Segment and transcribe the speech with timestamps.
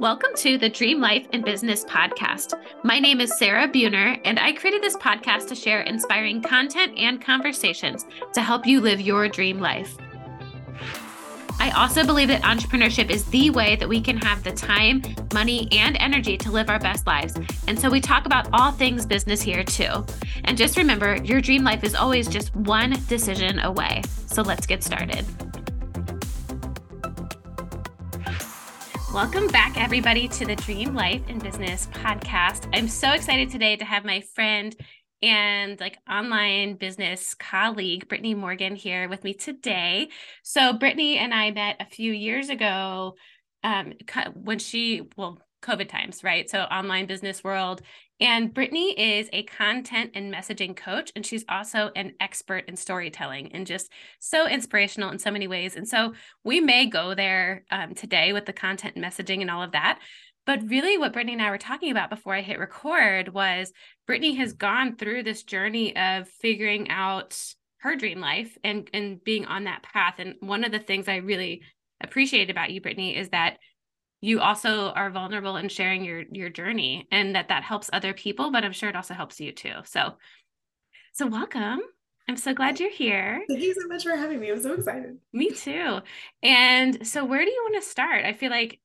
[0.00, 2.52] Welcome to the Dream Life and Business Podcast.
[2.84, 7.18] My name is Sarah Buhner, and I created this podcast to share inspiring content and
[7.18, 8.04] conversations
[8.34, 9.96] to help you live your dream life.
[11.58, 15.02] I also believe that entrepreneurship is the way that we can have the time,
[15.32, 17.34] money, and energy to live our best lives.
[17.66, 20.04] And so we talk about all things business here too.
[20.44, 24.02] And just remember, your dream life is always just one decision away.
[24.26, 25.24] So let's get started.
[29.16, 32.68] Welcome back, everybody, to the Dream Life and Business podcast.
[32.74, 34.76] I'm so excited today to have my friend
[35.22, 40.10] and like online business colleague, Brittany Morgan, here with me today.
[40.42, 43.14] So, Brittany and I met a few years ago
[43.64, 43.94] um,
[44.34, 46.50] when she, well, COVID times, right?
[46.50, 47.80] So, online business world.
[48.18, 53.52] And Brittany is a content and messaging coach, and she's also an expert in storytelling
[53.52, 55.76] and just so inspirational in so many ways.
[55.76, 59.62] And so we may go there um, today with the content and messaging and all
[59.62, 59.98] of that.
[60.46, 63.72] But really, what Brittany and I were talking about before I hit record was
[64.06, 67.38] Brittany has gone through this journey of figuring out
[67.78, 70.14] her dream life and and being on that path.
[70.18, 71.62] And one of the things I really
[72.00, 73.58] appreciate about you, Brittany, is that
[74.26, 78.50] you also are vulnerable in sharing your your journey and that that helps other people
[78.50, 79.74] but i'm sure it also helps you too.
[79.84, 80.14] So
[81.12, 81.80] so welcome.
[82.28, 83.42] I'm so glad you're here.
[83.48, 84.50] Thank you so much for having me.
[84.50, 85.16] I'm so excited.
[85.32, 86.00] Me too.
[86.42, 88.24] And so where do you want to start?
[88.24, 88.80] I feel like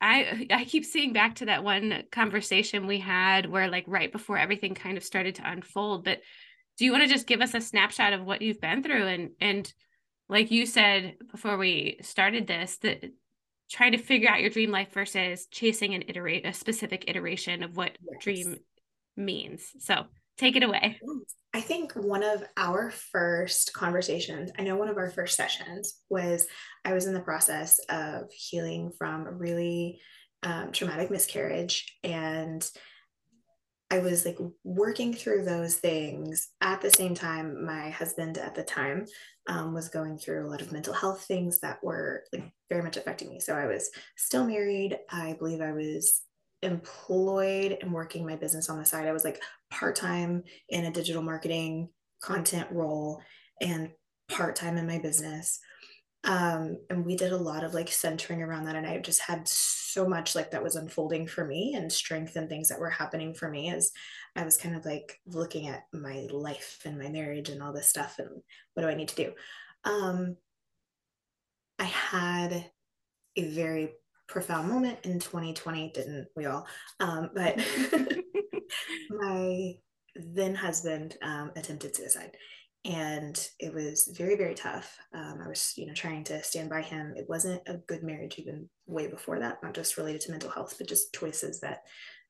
[0.00, 4.38] I I keep seeing back to that one conversation we had where like right before
[4.38, 6.20] everything kind of started to unfold but
[6.78, 9.06] do you want to just give us a snapshot of what you've been through?
[9.06, 9.74] And and
[10.28, 13.04] like you said before we started this that
[13.70, 17.76] trying to figure out your dream life versus chasing an iterate a specific iteration of
[17.76, 18.22] what yes.
[18.22, 18.56] dream
[19.16, 19.70] means.
[19.78, 20.04] So
[20.36, 21.00] take it away.
[21.52, 26.46] I think one of our first conversations, I know one of our first sessions was
[26.84, 30.00] I was in the process of healing from a really
[30.42, 32.68] um, traumatic miscarriage and
[33.94, 37.64] I was like working through those things at the same time.
[37.64, 39.06] My husband at the time
[39.48, 42.96] um, was going through a lot of mental health things that were like very much
[42.96, 43.38] affecting me.
[43.38, 44.98] So I was still married.
[45.10, 46.22] I believe I was
[46.62, 49.06] employed and working my business on the side.
[49.06, 49.40] I was like
[49.70, 51.88] part time in a digital marketing
[52.20, 53.22] content role
[53.60, 53.90] and
[54.28, 55.60] part time in my business
[56.24, 59.46] um, and we did a lot of like centering around that and i just had
[59.46, 63.34] so much like that was unfolding for me and strength and things that were happening
[63.34, 63.92] for me as
[64.36, 67.88] i was kind of like looking at my life and my marriage and all this
[67.88, 68.28] stuff and
[68.74, 69.32] what do i need to do?
[69.84, 70.36] Um,
[71.78, 72.70] i had
[73.36, 73.92] a very
[74.26, 76.66] profound moment in 2020 didn't we all?
[77.00, 77.58] Um, but
[79.10, 79.74] my
[80.16, 82.36] then husband um, attempted suicide
[82.84, 84.98] and it was very very tough.
[85.14, 87.14] Um, i was you know trying to stand by him.
[87.16, 90.74] It wasn't a good marriage even way before that not just related to mental health
[90.78, 91.84] but just choices that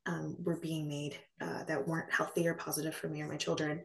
[0.06, 3.82] um, were being made uh, that weren't healthy or positive for me or my children.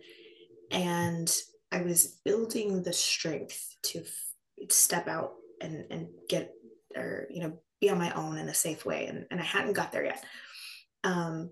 [0.72, 1.32] And
[1.72, 6.52] i was building the strength to f- step out and and get
[6.96, 9.74] or you know be on my own in a safe way and, and i hadn't
[9.74, 10.24] got there yet.
[11.04, 11.52] Um,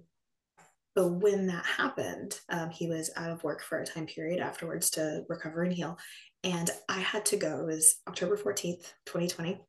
[0.97, 4.90] but when that happened, um, he was out of work for a time period afterwards
[4.90, 5.96] to recover and heal.
[6.44, 7.59] And I had to go.
[7.59, 9.62] It was October 14th, 2020.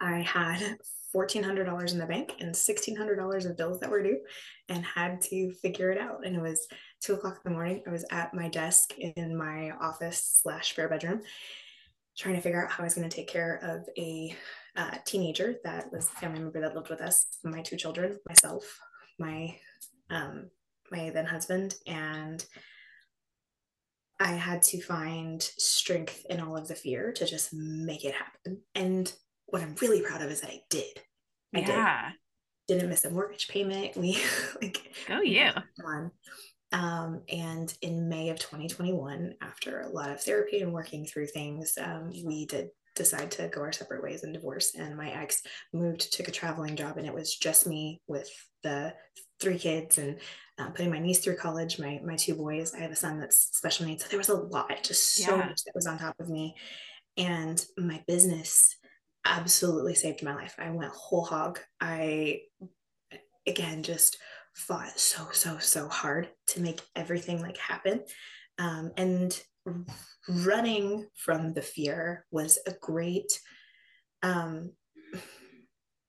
[0.00, 0.76] I had
[1.12, 4.20] $1,400 in the bank and $1,600 of bills that were due
[4.68, 6.24] and had to figure it out.
[6.24, 6.68] And it was
[7.00, 7.82] two o'clock in the morning.
[7.84, 11.22] I was at my desk in my office slash spare bedroom
[12.16, 14.32] trying to figure out how I was going to take care of a
[14.76, 18.78] uh, teenager that was a family member that lived with us, my two children, myself,
[19.18, 19.56] my
[20.10, 20.50] um,
[20.90, 22.44] my then husband, and
[24.18, 28.60] I had to find strength in all of the fear to just make it happen.
[28.74, 29.12] And
[29.46, 31.00] what I'm really proud of is that I did.
[31.54, 32.10] I yeah.
[32.10, 32.76] did.
[32.76, 33.96] Didn't miss a mortgage payment.
[33.96, 34.18] We
[34.60, 35.60] like oh yeah.
[36.72, 41.76] Um, and in May of 2021, after a lot of therapy and working through things,
[41.80, 44.74] um, we did decide to go our separate ways and divorce.
[44.76, 48.30] And my ex moved, took a traveling job, and it was just me with
[48.62, 48.94] the
[49.40, 50.18] three kids and
[50.58, 52.74] uh, putting my niece through college, my my two boys.
[52.74, 54.02] I have a son that's special needs.
[54.02, 55.46] So there was a lot, just so yeah.
[55.46, 56.54] much that was on top of me.
[57.16, 58.76] And my business
[59.24, 60.54] absolutely saved my life.
[60.58, 61.58] I went whole hog.
[61.80, 62.40] I
[63.46, 64.18] again just
[64.54, 68.02] fought so so so hard to make everything like happen.
[68.58, 69.40] Um, and
[70.28, 73.40] running from the fear was a great
[74.22, 74.72] um,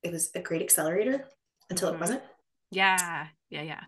[0.03, 1.29] it was a great accelerator
[1.69, 1.97] until mm-hmm.
[1.97, 2.23] it wasn't
[2.71, 3.81] yeah, yeah, yeah.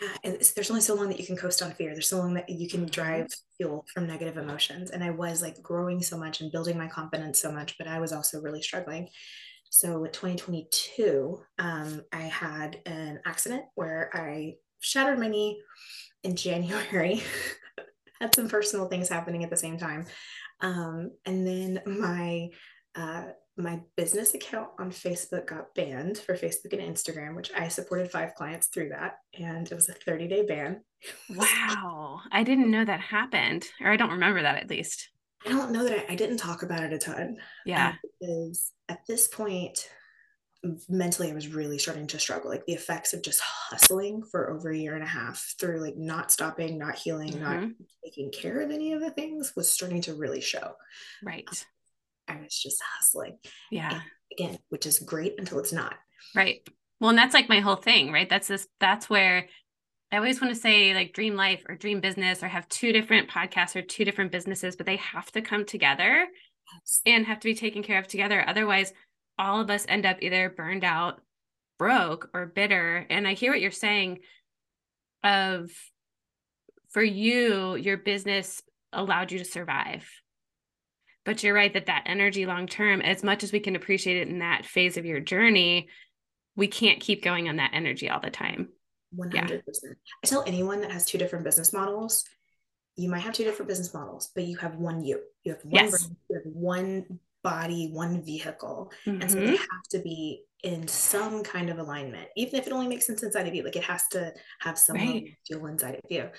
[0.00, 1.92] Yeah, and there's only so long that you can coast on fear.
[1.92, 2.90] There's so long that you can mm-hmm.
[2.90, 3.26] drive
[3.56, 4.90] fuel from negative emotions.
[4.90, 7.98] And I was like growing so much and building my confidence so much, but I
[7.98, 9.08] was also really struggling.
[9.70, 15.60] So with 2022, um, I had an accident where I shattered my knee
[16.22, 17.22] in January.
[18.20, 20.06] had some personal things happening at the same time.
[20.60, 22.48] Um, and then my
[22.94, 23.24] uh,
[23.58, 28.34] my business account on Facebook got banned for Facebook and Instagram, which I supported five
[28.34, 29.16] clients through that.
[29.38, 30.80] And it was a 30 day ban.
[31.34, 32.20] Wow.
[32.30, 35.10] I didn't know that happened, or I don't remember that at least.
[35.44, 37.38] I don't know that I, I didn't talk about it a ton.
[37.66, 37.88] Yeah.
[37.88, 39.88] Um, because at this point,
[40.88, 42.50] mentally, I was really starting to struggle.
[42.50, 45.96] Like the effects of just hustling for over a year and a half through like
[45.96, 47.42] not stopping, not healing, mm-hmm.
[47.42, 47.70] not
[48.04, 50.72] taking care of any of the things was starting to really show.
[51.22, 51.48] Right.
[52.28, 53.38] I was just hustling.
[53.70, 53.92] Yeah.
[53.92, 54.02] And
[54.32, 55.94] again, which is great until it's not.
[56.34, 56.66] Right.
[57.00, 58.28] Well, and that's like my whole thing, right?
[58.28, 59.46] That's this, that's where
[60.10, 63.28] I always want to say like dream life or dream business or have two different
[63.28, 66.26] podcasts or two different businesses, but they have to come together
[66.72, 67.00] yes.
[67.06, 68.44] and have to be taken care of together.
[68.46, 68.92] Otherwise,
[69.38, 71.20] all of us end up either burned out,
[71.78, 73.06] broke, or bitter.
[73.08, 74.18] And I hear what you're saying
[75.22, 75.70] of
[76.90, 80.08] for you, your business allowed you to survive.
[81.28, 84.28] But you're right that that energy long term, as much as we can appreciate it
[84.28, 85.90] in that phase of your journey,
[86.56, 88.70] we can't keep going on that energy all the time.
[89.14, 89.34] 100%.
[89.34, 89.58] Yeah.
[90.24, 92.24] I tell anyone that has two different business models,
[92.96, 95.20] you might have two different business models, but you have one you.
[95.44, 95.90] You have one yes.
[95.90, 98.90] brand, you have one body, one vehicle.
[99.04, 99.20] Mm-hmm.
[99.20, 99.54] And so they mm-hmm.
[99.56, 103.46] have to be in some kind of alignment, even if it only makes sense inside
[103.46, 103.64] of you.
[103.64, 105.36] Like it has to have some right.
[105.46, 106.30] feel inside of you.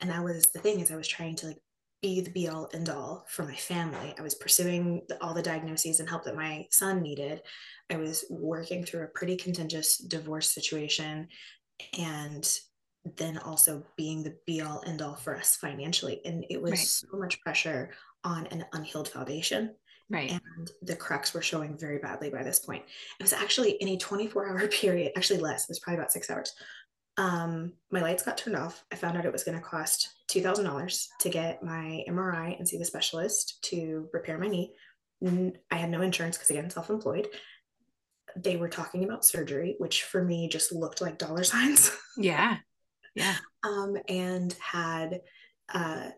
[0.00, 1.58] And that was the thing is I was trying to like
[2.06, 4.14] be the be all end all for my family.
[4.16, 7.42] I was pursuing the, all the diagnoses and help that my son needed.
[7.90, 11.26] I was working through a pretty contentious divorce situation
[11.98, 12.48] and
[13.16, 16.20] then also being the be all end all for us financially.
[16.24, 16.78] And it was right.
[16.78, 17.90] so much pressure
[18.22, 19.74] on an unhealed foundation.
[20.08, 20.30] Right.
[20.30, 22.84] And the cracks were showing very badly by this point.
[23.18, 26.30] It was actually in a 24 hour period, actually less, it was probably about six
[26.30, 26.54] hours.
[27.18, 28.84] Um, my lights got turned off.
[28.92, 32.76] I found out it was going to cost $2,000 to get my MRI and see
[32.76, 34.74] the specialist to repair my knee.
[35.24, 37.28] I had no insurance because, again, self employed
[38.36, 41.90] they were talking about surgery, which for me just looked like dollar signs.
[42.16, 42.58] Yeah.
[43.14, 43.36] Yeah.
[43.64, 45.20] um, and had
[45.72, 46.10] uh,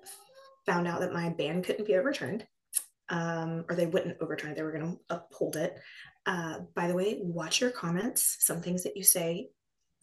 [0.67, 2.45] found out that my ban couldn't be overturned,
[3.09, 5.79] um, or they wouldn't overturn it, they were going to uphold it.
[6.27, 9.49] Uh, by the way, watch your comments, some things that you say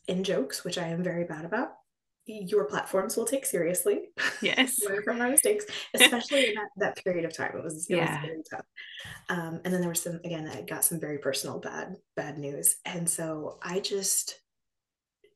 [0.07, 1.73] in jokes, which I am very bad about
[2.27, 4.09] your platforms will take seriously.
[4.41, 4.79] Yes.
[4.89, 7.51] Learn from our mistakes, especially in that, that period of time.
[7.55, 8.21] It was, it yeah.
[8.21, 8.65] was very tough.
[9.29, 12.77] Um, and then there was some, again, I got some very personal bad, bad news.
[12.85, 14.39] And so I just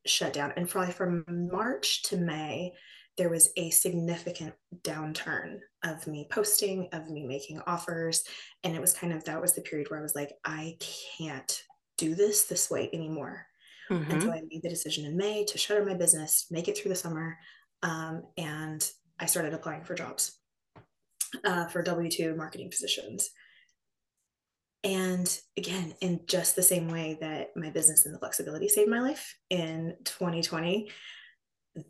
[0.06, 0.52] shut down.
[0.56, 2.72] And probably from March to May,
[3.16, 8.24] there was a significant downturn of me posting, of me making offers.
[8.64, 10.76] And it was kind of, that was the period where I was like, I
[11.18, 11.62] can't
[11.98, 13.46] do this this way anymore.
[13.90, 14.10] Mm-hmm.
[14.10, 16.90] And so I made the decision in May to shutter my business, make it through
[16.90, 17.38] the summer,
[17.82, 18.88] um, and
[19.18, 20.38] I started applying for jobs
[21.44, 23.30] uh, for W 2 marketing positions.
[24.82, 29.00] And again, in just the same way that my business and the flexibility saved my
[29.00, 30.90] life in 2020,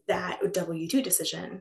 [0.09, 1.61] that W 2 decision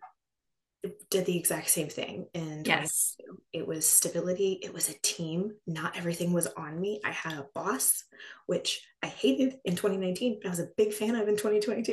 [1.10, 3.18] did the exact same thing and yes.
[3.52, 4.60] it was stability.
[4.64, 5.52] It was a team.
[5.68, 7.02] Not everything was on me.
[7.04, 8.04] I had a boss
[8.46, 11.92] which i hated in 2019 but i was a big fan of in 2022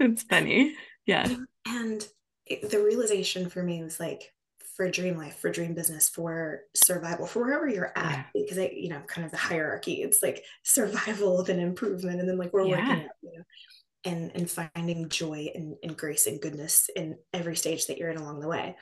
[0.00, 0.74] it's funny.
[1.06, 1.36] Yeah.
[1.66, 2.06] And
[2.46, 4.32] it, the realization for me was like
[4.76, 8.42] for dream life for dream business for survival for wherever you're at yeah.
[8.42, 12.36] because I, you know kind of the hierarchy it's like survival then improvement and then
[12.36, 12.76] like we're yeah.
[12.76, 13.44] working at you know
[14.06, 18.16] and and finding joy and, and grace and goodness in every stage that you're in
[18.16, 18.74] along the way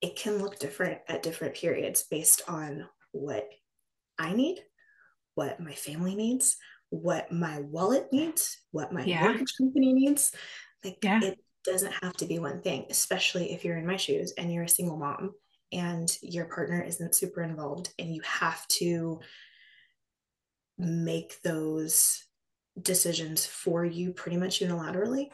[0.00, 3.48] it can look different at different periods based on what
[4.18, 4.58] i need
[5.34, 6.56] what my family needs
[6.90, 9.22] what my wallet needs what my yeah.
[9.22, 10.32] mortgage company needs
[10.84, 11.20] like yeah.
[11.22, 14.64] it doesn't have to be one thing especially if you're in my shoes and you're
[14.64, 15.32] a single mom
[15.72, 19.20] and your partner isn't super involved and you have to
[20.78, 22.24] make those
[22.80, 25.28] decisions for you pretty much unilaterally.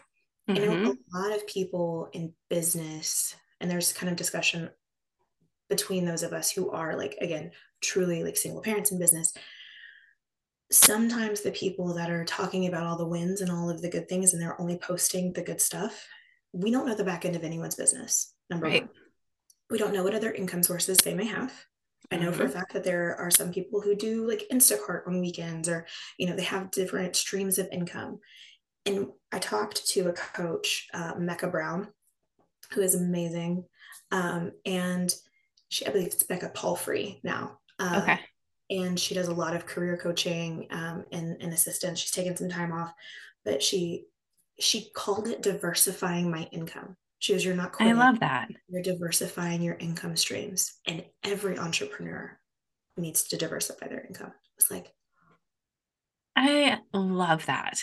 [0.48, 0.56] Mm-hmm.
[0.56, 4.70] You know, a lot of people in business, and there's kind of discussion
[5.68, 9.32] between those of us who are like, again, truly like single parents in business.
[10.70, 14.08] Sometimes the people that are talking about all the wins and all of the good
[14.08, 16.06] things and they're only posting the good stuff,
[16.52, 18.34] we don't know the back end of anyone's business.
[18.50, 18.82] Number right.
[18.82, 18.90] one,
[19.70, 21.52] we don't know what other income sources they may have.
[22.10, 22.54] I know for a mm-hmm.
[22.54, 25.86] fact that there are some people who do like Instacart on weekends or,
[26.18, 28.20] you know, they have different streams of income.
[28.86, 31.88] And I talked to a coach, uh, Mecca Brown,
[32.72, 33.64] who is amazing.
[34.10, 35.14] Um, and
[35.68, 37.58] she, I believe it's Becca Palfrey now.
[37.78, 38.20] Uh, okay.
[38.70, 41.98] And she does a lot of career coaching um, and, and assistance.
[41.98, 42.92] She's taken some time off,
[43.44, 44.06] but she
[44.60, 46.96] she called it diversifying my income.
[47.18, 47.96] She goes, You're not quitting.
[47.96, 48.48] I love that.
[48.68, 50.74] You're diversifying your income streams.
[50.86, 52.38] And every entrepreneur
[52.96, 54.32] needs to diversify their income.
[54.56, 54.92] It's like,
[56.36, 57.82] I love that.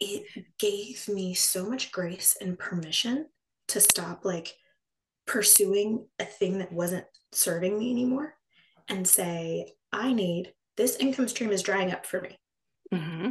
[0.00, 3.26] It gave me so much grace and permission
[3.68, 4.52] to stop like
[5.26, 8.34] pursuing a thing that wasn't serving me anymore
[8.88, 12.38] and say, I need this income stream is drying up for me.
[12.92, 13.30] Mm-hmm.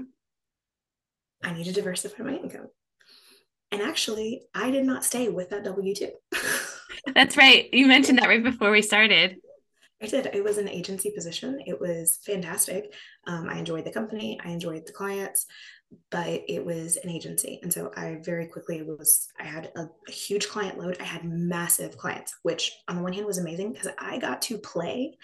[1.44, 2.70] I need to diversify my income.
[3.74, 6.12] And actually, I did not stay with that W 2.
[7.16, 7.74] That's right.
[7.74, 9.38] You mentioned that right before we started.
[10.00, 10.28] I did.
[10.28, 11.60] It was an agency position.
[11.66, 12.94] It was fantastic.
[13.26, 15.48] Um, I enjoyed the company, I enjoyed the clients,
[16.12, 17.60] but it was an agency.
[17.64, 20.98] And so I very quickly was, I had a, a huge client load.
[21.00, 24.60] I had massive clients, which on the one hand was amazing because I got to
[24.60, 25.18] play.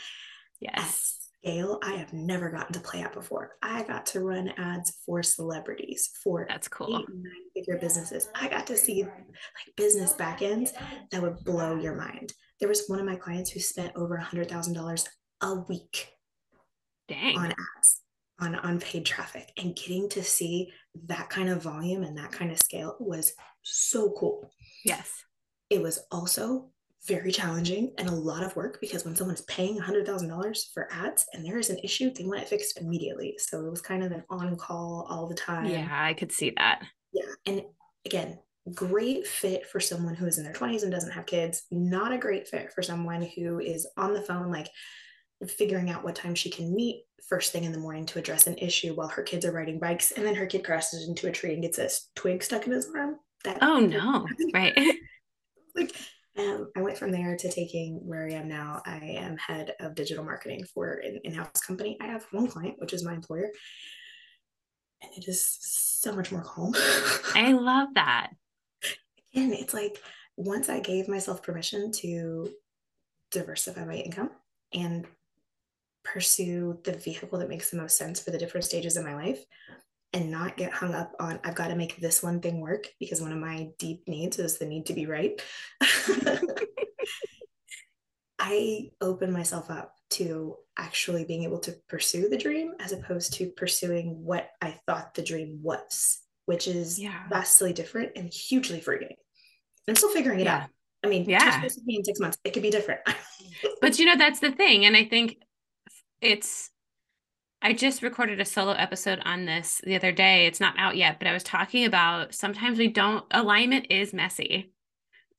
[0.60, 3.56] Yes scale I have never gotten to play at before.
[3.62, 7.00] I got to run ads for celebrities, for that's cool.
[7.00, 8.30] Eight, nine figure businesses.
[8.36, 10.72] I got to see like business backends
[11.12, 12.34] that would blow your mind.
[12.60, 15.08] There was one of my clients who spent over a hundred thousand dollars
[15.42, 16.10] a week
[17.08, 17.38] Dang.
[17.38, 18.02] on ads,
[18.40, 20.72] on on paid traffic, and getting to see
[21.06, 24.52] that kind of volume and that kind of scale was so cool.
[24.84, 25.12] Yes.
[25.70, 26.72] It was also
[27.08, 31.46] very challenging and a lot of work because when someone's paying $100,000 for ads and
[31.46, 33.36] there is an issue, they want it fixed immediately.
[33.38, 35.68] So it was kind of an on call all the time.
[35.68, 36.84] Yeah, I could see that.
[37.14, 37.32] Yeah.
[37.46, 37.64] And
[38.06, 38.40] again,
[38.74, 42.18] great fit for someone who is in their 20s and doesn't have kids, not a
[42.18, 44.70] great fit for someone who is on the phone, like
[45.48, 48.58] figuring out what time she can meet first thing in the morning to address an
[48.58, 51.54] issue while her kids are riding bikes and then her kid crashes into a tree
[51.54, 53.18] and gets a twig stuck in his arm.
[53.46, 54.76] That oh no, right.
[55.76, 55.96] like
[56.40, 58.82] um, I went from there to taking where I am now.
[58.86, 61.98] I am head of digital marketing for an in-house company.
[62.02, 63.50] I have one client, which is my employer,
[65.02, 66.74] and it is so much more calm.
[67.36, 68.32] I love that.
[69.34, 70.02] Again, it's like
[70.38, 72.50] once I gave myself permission to
[73.32, 74.32] diversify my income
[74.74, 75.06] and
[76.04, 79.44] pursue the vehicle that makes the most sense for the different stages of my life,
[80.14, 83.22] and not get hung up on I've got to make this one thing work because
[83.22, 85.42] one of my deep needs is the need to be right.
[88.40, 93.50] I open myself up to actually being able to pursue the dream as opposed to
[93.52, 97.28] pursuing what I thought the dream was, which is yeah.
[97.30, 99.16] vastly different and hugely freeing.
[99.88, 100.64] I'm still figuring it yeah.
[100.64, 100.70] out.
[101.04, 103.02] I mean, yeah, in six months, it could be different.
[103.82, 104.86] but you know, that's the thing.
[104.86, 105.38] And I think
[106.22, 106.70] it's
[107.62, 110.46] I just recorded a solo episode on this the other day.
[110.46, 114.72] It's not out yet, but I was talking about sometimes we don't, alignment is messy.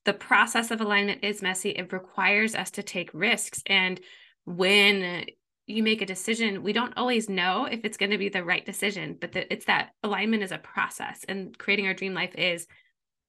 [0.05, 1.71] The process of alignment is messy.
[1.71, 3.63] It requires us to take risks.
[3.67, 4.01] And
[4.45, 5.27] when
[5.67, 8.67] you make a decision, we don't always know if it's going to be the right
[8.67, 11.25] decision, but the, it's that alignment is a process.
[11.27, 12.67] And creating our dream life is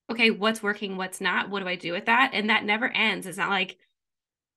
[0.09, 1.49] okay, what's working, what's not?
[1.49, 2.31] What do I do with that?
[2.33, 3.25] And that never ends.
[3.25, 3.77] It's not like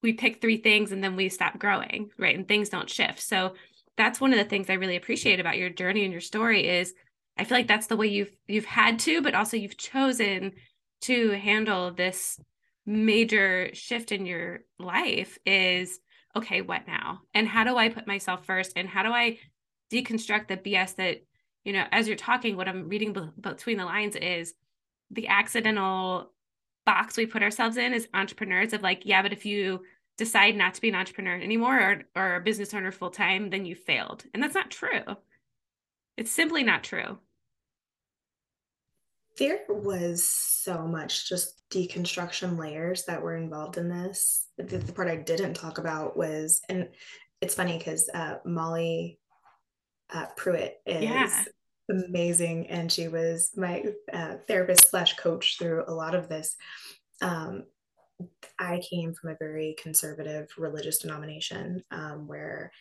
[0.02, 2.36] we pick three things and then we stop growing, right?
[2.36, 3.20] And things don't shift.
[3.20, 3.54] So,
[3.96, 6.94] that's one of the things I really appreciate about your journey and your story is
[7.36, 10.52] I feel like that's the way you've you've had to, but also you've chosen
[11.02, 12.38] to handle this
[12.86, 15.98] major shift in your life is
[16.36, 17.20] okay, what now?
[17.32, 18.72] And how do I put myself first?
[18.74, 19.38] And how do I
[19.92, 21.18] deconstruct the BS that,
[21.64, 24.54] you know, as you're talking, what I'm reading be- between the lines is
[25.12, 26.32] the accidental
[26.84, 29.82] box we put ourselves in as entrepreneurs of like, yeah, but if you
[30.16, 33.64] decide not to be an entrepreneur anymore or, or a business owner full time, then
[33.64, 34.24] you failed.
[34.32, 35.02] And that's not true.
[36.16, 37.18] It's simply not true.
[39.36, 44.46] There was so much just deconstruction layers that were involved in this.
[44.58, 46.88] The, the part I didn't talk about was, and
[47.40, 49.18] it's funny because uh, Molly
[50.12, 51.44] uh, Pruitt is yeah.
[51.90, 56.54] amazing, and she was my uh, therapist slash coach through a lot of this.
[57.20, 57.64] Um,
[58.58, 62.72] I came from a very conservative religious denomination um, where,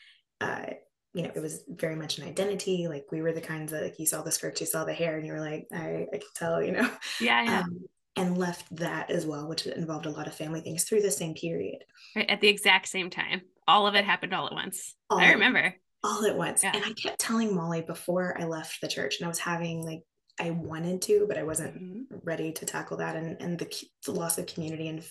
[0.41, 0.65] uh,
[1.13, 2.87] you know, it was very much an identity.
[2.87, 5.17] Like we were the kinds that like you saw the skirts, you saw the hair,
[5.17, 6.89] and you were like, I, I could tell, you know.
[7.19, 7.59] Yeah, yeah.
[7.61, 7.85] Um,
[8.15, 11.33] and left that as well, which involved a lot of family things through the same
[11.33, 11.83] period.
[12.15, 13.41] Right at the exact same time.
[13.67, 14.93] All of it happened all at once.
[15.09, 15.75] All I remember.
[16.03, 16.63] All at once.
[16.63, 16.73] Yeah.
[16.75, 20.01] And I kept telling Molly before I left the church, and I was having like
[20.39, 22.15] I wanted to, but I wasn't mm-hmm.
[22.23, 23.71] ready to tackle that and, and the,
[24.05, 25.03] the loss of community and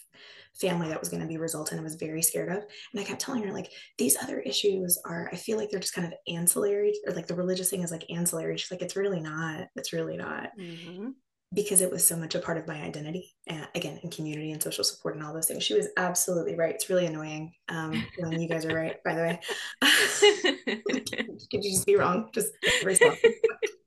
[0.61, 1.81] family that was going to be resultant.
[1.81, 2.65] I was very scared of.
[2.93, 5.95] And I kept telling her, like, these other issues are, I feel like they're just
[5.95, 8.57] kind of ancillary, or like the religious thing is like ancillary.
[8.57, 9.69] She's like, it's really not.
[9.77, 10.51] It's really not.
[10.59, 11.11] Mm-hmm.
[11.55, 14.63] because it was so much a part of my identity and again in community and
[14.63, 18.41] social support and all those things she was absolutely right it's really annoying um, when
[18.41, 19.41] you guys are right by the way
[21.51, 22.53] could you just be wrong just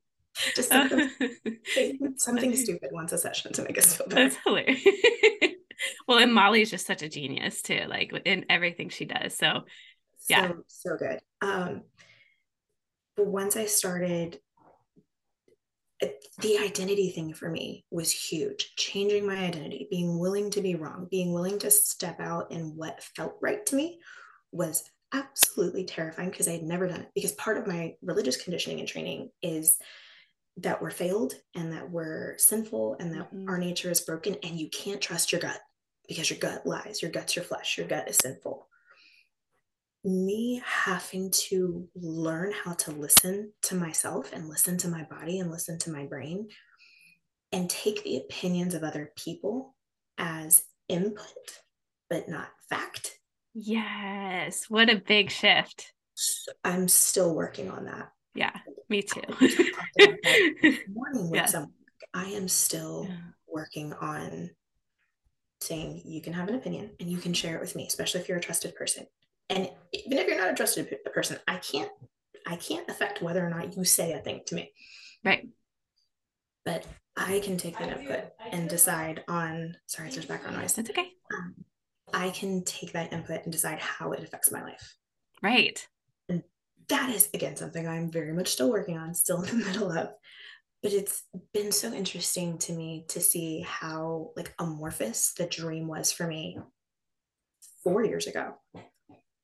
[0.55, 1.09] just something,
[2.17, 4.23] something stupid once a session to make us feel better.
[4.23, 4.81] That's hilarious.
[6.07, 9.65] Well and molly's just such a genius too like in everything she does so
[10.29, 10.47] yeah.
[10.47, 11.19] So, so good.
[11.41, 11.81] Um
[13.17, 14.39] but once i started
[16.39, 18.75] the identity thing for me was huge.
[18.75, 23.03] Changing my identity being willing to be wrong being willing to step out in what
[23.03, 23.99] felt right to me
[24.51, 28.79] was absolutely terrifying because i had never done it because part of my religious conditioning
[28.79, 29.77] and training is
[30.57, 33.49] that we're failed and that we're sinful and that mm-hmm.
[33.49, 35.59] our nature is broken and you can't trust your gut
[36.07, 38.67] because your gut lies your gut's your flesh your gut is sinful
[40.03, 45.51] me having to learn how to listen to myself and listen to my body and
[45.51, 46.47] listen to my brain
[47.51, 49.75] and take the opinions of other people
[50.17, 51.59] as input
[52.09, 53.19] but not fact.
[53.53, 54.65] Yes.
[54.69, 55.93] What a big shift.
[56.63, 58.11] I'm still working on that.
[58.35, 58.57] Yeah,
[58.89, 59.21] me too.
[60.89, 61.45] morning with yeah.
[61.45, 61.71] someone,
[62.13, 63.15] I am still yeah.
[63.47, 64.51] working on
[65.61, 68.29] saying you can have an opinion and you can share it with me, especially if
[68.29, 69.07] you're a trusted person.
[69.49, 71.91] And even if you're not a trusted person i can't
[72.47, 74.71] i can't affect whether or not you say a thing to me.
[75.23, 75.47] Right.
[76.63, 80.73] But i can take that input and decide on sorry there's background noise.
[80.73, 81.09] That's okay.
[81.33, 81.55] Um,
[82.13, 84.95] i can take that input and decide how it affects my life.
[85.41, 85.65] Right.
[85.75, 85.94] and
[86.89, 90.09] that is again something i'm very much still working on still in the middle of
[90.83, 91.23] but it's
[91.53, 96.59] been so interesting to me to see how like amorphous the dream was for me
[97.83, 98.55] four years ago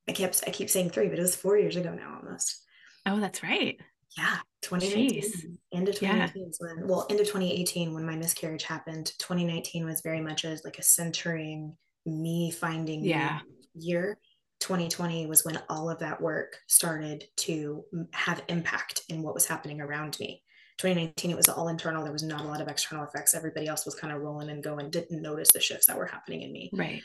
[0.07, 2.61] I kept I keep saying three, but it was four years ago now almost.
[3.05, 3.79] Oh, that's right.
[4.17, 5.57] Yeah, 2019.
[5.73, 6.49] End of 2019 yeah.
[6.49, 9.13] is when well, end of 2018 when my miscarriage happened.
[9.19, 13.39] 2019 was very much as like a centering me finding yeah
[13.73, 14.17] year.
[14.61, 19.81] 2020 was when all of that work started to have impact in what was happening
[19.81, 20.41] around me.
[20.77, 23.85] 2019 it was all internal there was not a lot of external effects everybody else
[23.85, 26.71] was kind of rolling and going didn't notice the shifts that were happening in me
[26.73, 27.03] right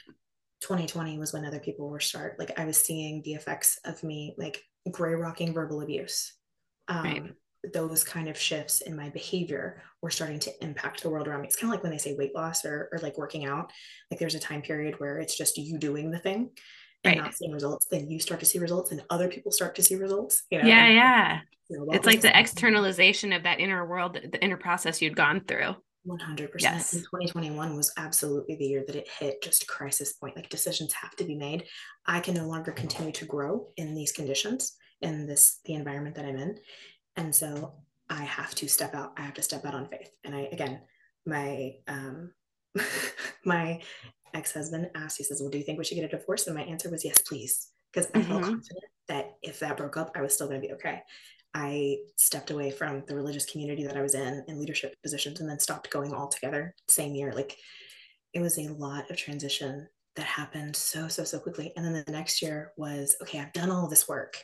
[0.63, 4.35] 2020 was when other people were start like I was seeing the effects of me
[4.39, 6.35] like gray rocking verbal abuse.
[6.89, 7.33] Um, right.
[7.73, 11.49] Those kind of shifts in my behavior were starting to impact the world around me.
[11.49, 13.73] It's kind of like when they say weight loss or, or like working out.
[14.11, 16.51] Like there's a time period where it's just you doing the thing
[17.07, 17.19] right.
[17.19, 17.87] not seeing results.
[17.91, 20.45] Then you start to see results, and other people start to see results.
[20.51, 20.69] You know?
[20.69, 21.41] Yeah, yeah.
[21.69, 25.41] You know, it's like the externalization of that inner world, the inner process you'd gone
[25.41, 25.75] through.
[26.07, 26.49] 100%.
[26.61, 26.93] Yes.
[26.93, 30.37] And 2021 was absolutely the year that it hit just crisis point.
[30.37, 31.65] Like decisions have to be made.
[32.07, 36.25] I can no longer continue to grow in these conditions, in this, the environment that
[36.25, 36.57] I'm in.
[37.17, 37.75] And so
[38.09, 39.15] I have to step out.
[39.17, 40.11] I have to step out on faith.
[40.25, 40.81] And I, again,
[41.25, 42.33] my, um,
[43.45, 43.81] my
[44.37, 46.47] ex-husband asked, he says, well, do you think we should get a divorce?
[46.47, 47.69] And my answer was yes, please.
[47.93, 48.51] Because I felt mm-hmm.
[48.51, 51.03] confident that if that broke up, I was still going to be okay.
[51.55, 55.49] I stepped away from the religious community that I was in in leadership positions and
[55.49, 57.33] then stopped going altogether same year.
[57.33, 57.57] Like
[58.35, 61.73] it was a lot of transition that happened so, so, so quickly.
[61.75, 64.37] And then the next year was okay, I've done all this work.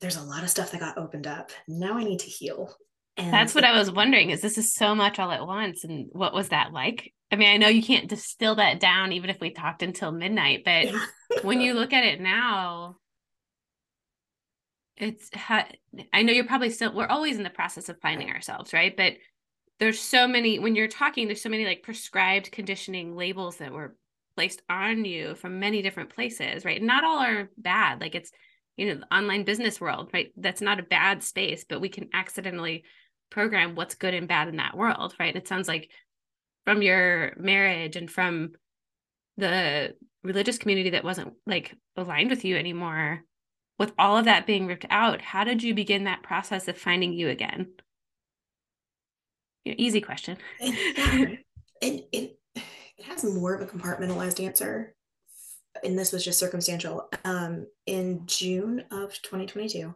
[0.00, 1.52] There's a lot of stuff that got opened up.
[1.68, 2.74] Now I need to heal.
[3.16, 5.84] And that's what I was wondering is this is so much all at once.
[5.84, 7.12] And what was that like?
[7.30, 10.62] I mean, I know you can't distill that down even if we talked until midnight,
[10.64, 10.88] but
[11.42, 12.96] when you look at it now,
[14.98, 15.68] it's ha-
[16.12, 18.96] i know you're probably still we're always in the process of finding ourselves right?
[18.96, 19.14] But
[19.78, 23.96] there's so many when you're talking there's so many like prescribed conditioning labels that were
[24.36, 26.82] placed on you from many different places right?
[26.82, 28.32] Not all are bad like it's
[28.76, 30.32] you know the online business world right?
[30.36, 32.84] That's not a bad space but we can accidentally
[33.30, 35.34] program what's good and bad in that world right?
[35.34, 35.90] It sounds like
[36.68, 38.50] from your marriage and from
[39.38, 43.22] the religious community that wasn't like aligned with you anymore
[43.78, 47.14] with all of that being ripped out, how did you begin that process of finding
[47.14, 47.68] you again?
[49.64, 50.36] easy question.
[50.60, 51.38] it,
[51.80, 54.94] it, it, it has more of a compartmentalized answer.
[55.82, 57.08] And this was just circumstantial.
[57.24, 59.94] Um, in June of 2022,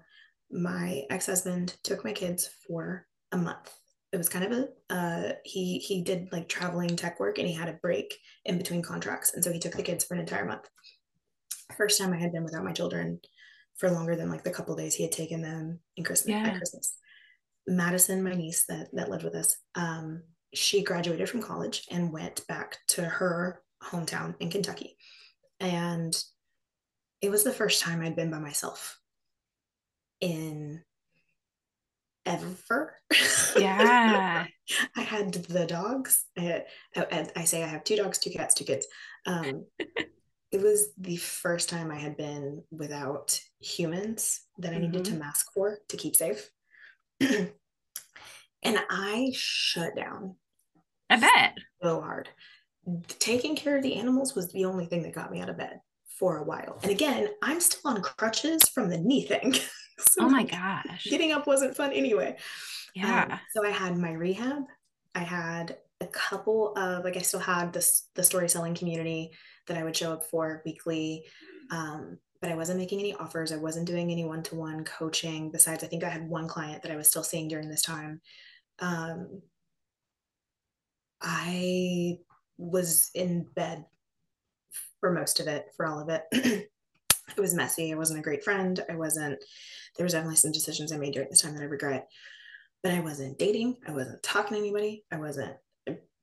[0.51, 3.71] my ex-husband took my kids for a month.
[4.13, 7.55] It was kind of a uh, he he did like traveling tech work and he
[7.55, 10.45] had a break in between contracts, and so he took the kids for an entire
[10.45, 10.69] month.
[11.77, 13.21] First time I had been without my children
[13.77, 16.49] for longer than like the couple days he had taken them in Christmas yeah.
[16.49, 16.95] at Christmas.
[17.67, 20.23] Madison, my niece that that lived with us, um,
[20.53, 24.97] she graduated from college and went back to her hometown in Kentucky.
[25.61, 26.17] And
[27.21, 28.99] it was the first time I'd been by myself
[30.21, 30.83] in
[32.27, 32.95] ever.
[33.57, 34.47] Yeah.
[34.97, 36.25] I had the dogs.
[36.37, 38.87] I, had, I, I, say I have two dogs, two cats, two kids.
[39.27, 44.83] Um, it was the first time I had been without humans that I mm-hmm.
[44.87, 45.21] needed to mm-hmm.
[45.21, 46.51] mask for to keep safe.
[47.21, 47.51] and
[48.63, 50.37] I shut down.
[51.09, 51.59] I bet.
[51.83, 52.29] So hard.
[53.19, 55.81] Taking care of the animals was the only thing that got me out of bed
[56.19, 56.79] for a while.
[56.83, 59.55] And again, I'm still on crutches from the knee thing.
[60.11, 61.07] so oh my gosh.
[61.09, 62.37] Getting up wasn't fun anyway.
[62.95, 63.29] Yeah.
[63.31, 64.65] Um, so I had my rehab.
[65.15, 69.33] I had a couple of like I still had this the story selling community
[69.69, 71.25] that I would show up for weekly.
[71.71, 73.53] Um, but I wasn't making any offers.
[73.53, 75.51] I wasn't doing any one to one coaching.
[75.51, 78.21] Besides, I think I had one client that I was still seeing during this time.
[78.81, 79.43] Um,
[81.23, 82.19] I
[82.59, 83.85] was in bed
[84.99, 86.69] for most of it, for all of it.
[87.29, 87.93] it was messy.
[87.93, 88.85] I wasn't a great friend.
[88.91, 89.43] I wasn't,
[89.97, 92.09] there was definitely some decisions I made during this time that I regret,
[92.83, 93.77] but I wasn't dating.
[93.87, 95.05] I wasn't talking to anybody.
[95.13, 95.57] I wasn't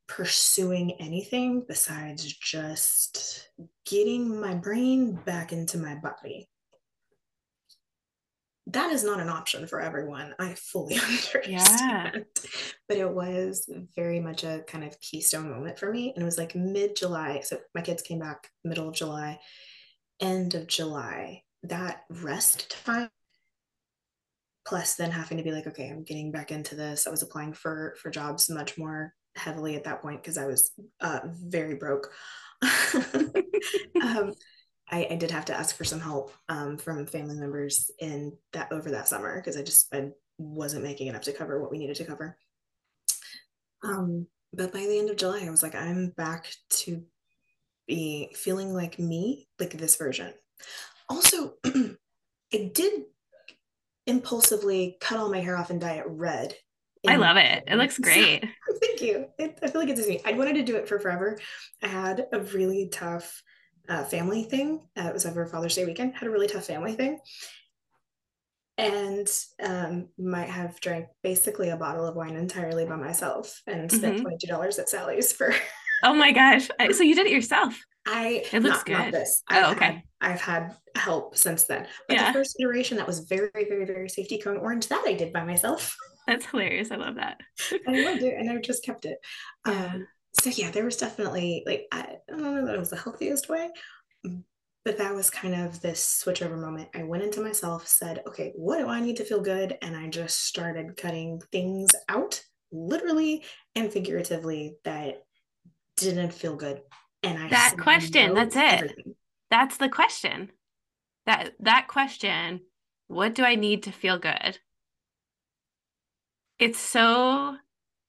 [0.09, 3.47] pursuing anything besides just
[3.85, 6.49] getting my brain back into my body.
[8.67, 10.35] That is not an option for everyone.
[10.37, 11.47] I fully understand.
[11.47, 12.11] Yeah.
[12.87, 16.11] But it was very much a kind of keystone moment for me.
[16.13, 17.41] And it was like mid July.
[17.43, 19.39] So my kids came back middle of July,
[20.19, 21.43] end of July.
[21.63, 23.09] That rest time
[24.65, 27.53] plus then having to be like okay i'm getting back into this i was applying
[27.53, 32.11] for for jobs much more heavily at that point because I was uh, very broke.
[34.01, 34.33] um,
[34.91, 38.71] I, I, did have to ask for some help um, from family members in that
[38.71, 41.95] over that summer because I just I wasn't making enough to cover what we needed
[41.97, 42.37] to cover.
[43.83, 47.03] Um, but by the end of July, I was like, I'm back to
[47.89, 50.33] be feeling like me, like this version.
[51.09, 53.03] Also, I did
[54.07, 56.55] impulsively cut all my hair off and dye it red
[57.07, 57.63] I love it.
[57.67, 58.45] It looks great.
[58.81, 59.27] Thank you.
[59.37, 60.21] It, I feel like it's me.
[60.25, 61.39] I wanted to do it for forever.
[61.81, 63.41] I had a really tough
[63.87, 64.87] uh, family thing.
[64.97, 66.15] Uh, it was over Father's Day weekend.
[66.15, 67.19] Had a really tough family thing,
[68.77, 69.27] and
[69.63, 74.23] um, might have drank basically a bottle of wine entirely by myself and spent mm-hmm.
[74.23, 75.53] twenty two dollars at Sally's for.
[76.03, 76.69] oh my gosh!
[76.91, 77.79] So you did it yourself.
[78.07, 78.93] I it looks not, good.
[78.93, 79.43] Not this.
[79.51, 79.85] Oh, I've okay.
[79.85, 82.27] Had, I've had help since then, but yeah.
[82.27, 85.43] the first iteration that was very, very, very safety cone orange that I did by
[85.43, 85.95] myself.
[86.27, 86.91] That's hilarious.
[86.91, 87.39] I love that.
[87.87, 89.17] I loved it, and I just kept it.
[89.65, 90.07] Um,
[90.41, 93.49] so yeah, there was definitely like I, I don't know that it was the healthiest
[93.49, 93.69] way,
[94.85, 96.89] but that was kind of this switch over moment.
[96.95, 100.07] I went into myself, said, "Okay, what do I need to feel good?" And I
[100.07, 103.43] just started cutting things out, literally
[103.75, 105.23] and figuratively, that
[105.99, 106.81] didn't feel good.
[107.23, 108.33] And I that question.
[108.33, 108.61] that's it.
[108.61, 109.15] Everything.
[109.49, 110.51] That's the question.
[111.25, 112.61] That that question.
[113.07, 114.59] What do I need to feel good?
[116.59, 117.55] it's so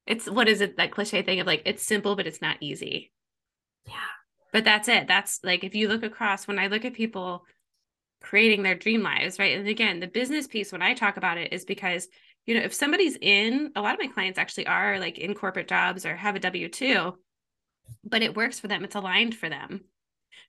[0.06, 3.12] it's what is it that cliche thing of like it's simple but it's not easy
[3.86, 3.94] yeah
[4.52, 7.44] but that's it that's like if you look across when i look at people
[8.20, 11.52] creating their dream lives right and again the business piece when i talk about it
[11.52, 12.08] is because
[12.44, 15.68] you know if somebody's in a lot of my clients actually are like in corporate
[15.68, 17.14] jobs or have a w2
[18.04, 19.84] but it works for them it's aligned for them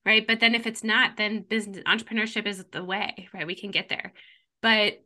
[0.05, 3.71] right but then if it's not then business entrepreneurship is the way right we can
[3.71, 4.13] get there
[4.61, 4.99] but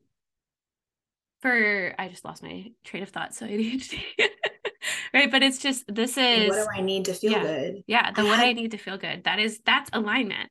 [1.45, 4.01] for I just lost my train of thought, so ADHD.
[5.13, 5.29] right.
[5.29, 7.83] But it's just this is what do I need to feel yeah, good?
[7.85, 9.25] Yeah, the I what had, I need to feel good.
[9.25, 10.49] That is that's alignment.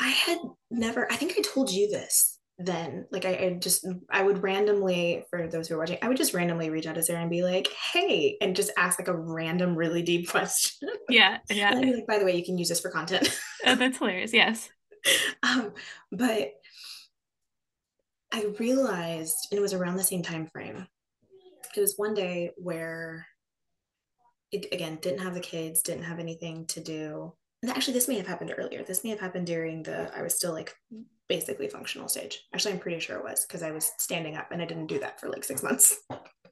[0.00, 0.38] I had
[0.70, 3.06] never, I think I told you this then.
[3.10, 6.34] Like I, I just I would randomly, for those who are watching, I would just
[6.34, 9.76] randomly reach out to Sarah and be like, hey, and just ask like a random,
[9.76, 10.88] really deep question.
[11.08, 11.38] Yeah.
[11.50, 11.70] Yeah.
[11.70, 13.28] and I'd be like, by the way, you can use this for content.
[13.66, 14.32] oh, that's hilarious.
[14.32, 14.68] Yes.
[15.42, 15.72] um,
[16.10, 16.52] but
[18.32, 20.86] I realized, and it was around the same time frame.
[21.76, 23.26] It was one day where
[24.50, 27.34] it again didn't have the kids, didn't have anything to do.
[27.62, 28.82] And actually, this may have happened earlier.
[28.82, 30.74] This may have happened during the I was still like
[31.28, 32.46] basically functional stage.
[32.54, 34.98] Actually, I'm pretty sure it was because I was standing up and I didn't do
[35.00, 35.98] that for like six months.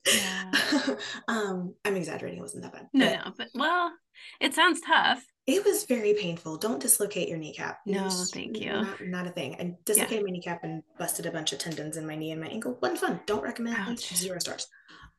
[0.06, 0.52] Yeah.
[1.28, 2.38] um, I'm exaggerating.
[2.38, 2.88] It wasn't that bad.
[2.92, 3.92] No, but, no, but well,
[4.40, 5.24] it sounds tough.
[5.46, 6.58] It was very painful.
[6.58, 7.80] Don't dislocate your kneecap.
[7.86, 8.72] No, thank you.
[8.72, 9.54] Not, not, a thing.
[9.54, 10.24] I dislocated yeah.
[10.24, 12.78] my kneecap and busted a bunch of tendons in my knee and my ankle.
[12.82, 13.20] Wasn't fun.
[13.26, 13.76] Don't recommend.
[13.76, 14.14] Ouch.
[14.14, 14.66] Zero stars.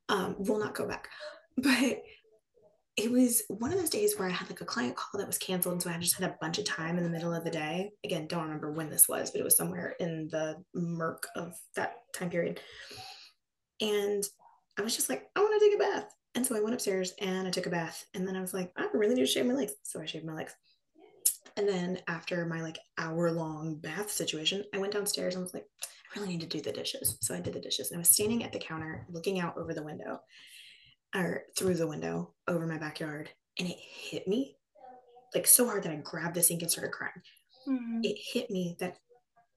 [0.10, 1.10] Um, will not go back.
[1.60, 2.04] But
[2.98, 5.38] it was one of those days where I had like a client call that was
[5.38, 5.74] canceled.
[5.74, 7.92] And so I just had a bunch of time in the middle of the day.
[8.04, 11.94] Again, don't remember when this was, but it was somewhere in the murk of that
[12.16, 12.60] time period.
[13.80, 14.24] And
[14.80, 16.12] I was just like, I want to take a bath.
[16.34, 18.04] And so I went upstairs and I took a bath.
[18.16, 19.74] And then I was like, I really need to shave my legs.
[19.84, 20.56] So I shaved my legs.
[21.56, 25.66] And then after my like hour long bath situation, I went downstairs and was like,
[25.84, 27.18] I really need to do the dishes.
[27.22, 29.74] So I did the dishes and I was standing at the counter looking out over
[29.74, 30.20] the window
[31.16, 33.30] or through the window over my backyard.
[33.60, 34.58] And it hit me
[35.34, 37.22] like so hard that I grabbed the sink and started crying.
[37.68, 38.02] Mm-hmm.
[38.04, 38.98] It hit me that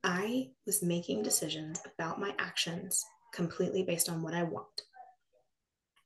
[0.02, 4.82] I was making decisions about my actions completely based on what I want.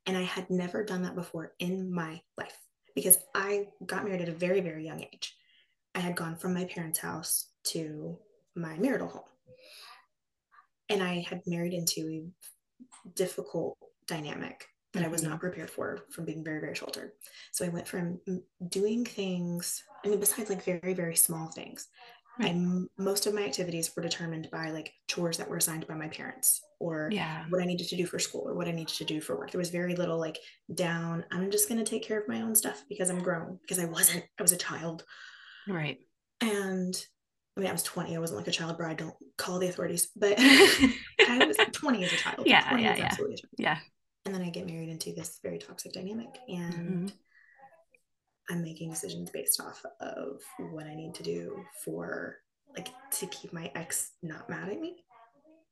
[0.05, 2.57] And I had never done that before in my life
[2.93, 5.35] because I got married at a very, very young age.
[5.95, 8.17] I had gone from my parents' house to
[8.55, 9.23] my marital home.
[10.89, 13.77] And I had married into a difficult
[14.07, 15.05] dynamic that.
[15.05, 17.11] I was not prepared for from being very, very sheltered.
[17.51, 18.19] So I went from
[18.69, 21.87] doing things, I mean, besides like very, very small things,
[22.37, 22.87] Right.
[22.97, 26.61] Most of my activities were determined by like chores that were assigned by my parents
[26.79, 27.45] or yeah.
[27.49, 29.51] what I needed to do for school or what I needed to do for work.
[29.51, 30.37] There was very little like
[30.73, 33.79] down, I'm just going to take care of my own stuff because I'm grown, because
[33.79, 35.05] I wasn't, I was a child.
[35.67, 35.99] Right.
[36.41, 36.93] And
[37.55, 38.15] I mean, I was 20.
[38.15, 38.97] I wasn't like a child bride.
[38.97, 42.47] Don't call the authorities, but I was 20 as a child.
[42.47, 42.77] Yeah.
[42.77, 42.95] Yeah.
[42.97, 43.17] Yeah.
[43.57, 43.77] yeah.
[44.25, 46.37] And then I get married into this very toxic dynamic.
[46.47, 47.07] And mm-hmm
[48.49, 52.37] I'm making decisions based off of what I need to do for
[52.75, 55.03] like to keep my ex not mad at me.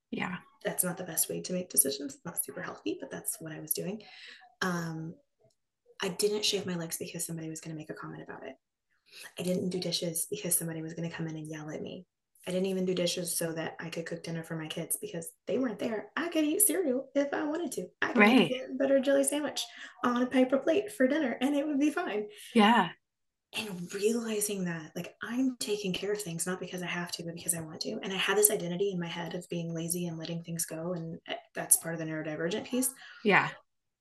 [0.10, 0.38] Yeah.
[0.64, 2.20] That's not the best way to make decisions.
[2.26, 4.02] Not super healthy, but that's what I was doing.
[4.62, 5.14] Um,
[6.02, 8.56] I didn't shave my legs because somebody was going to make a comment about it.
[9.40, 12.06] I didn't do dishes because somebody was going to come in and yell at me.
[12.46, 15.30] I didn't even do dishes so that I could cook dinner for my kids because
[15.48, 16.08] they weren't there.
[16.18, 17.88] I could eat cereal if I wanted to.
[18.02, 18.52] I could right.
[18.52, 19.64] eat a butter jelly sandwich
[20.04, 22.28] on a paper plate for dinner and it would be fine.
[22.54, 22.90] Yeah.
[23.56, 27.36] And realizing that, like, I'm taking care of things not because I have to, but
[27.36, 28.00] because I want to.
[28.02, 30.94] And I had this identity in my head of being lazy and letting things go.
[30.94, 32.90] And eh, that's part of the neurodivergent piece.
[33.24, 33.50] Yeah.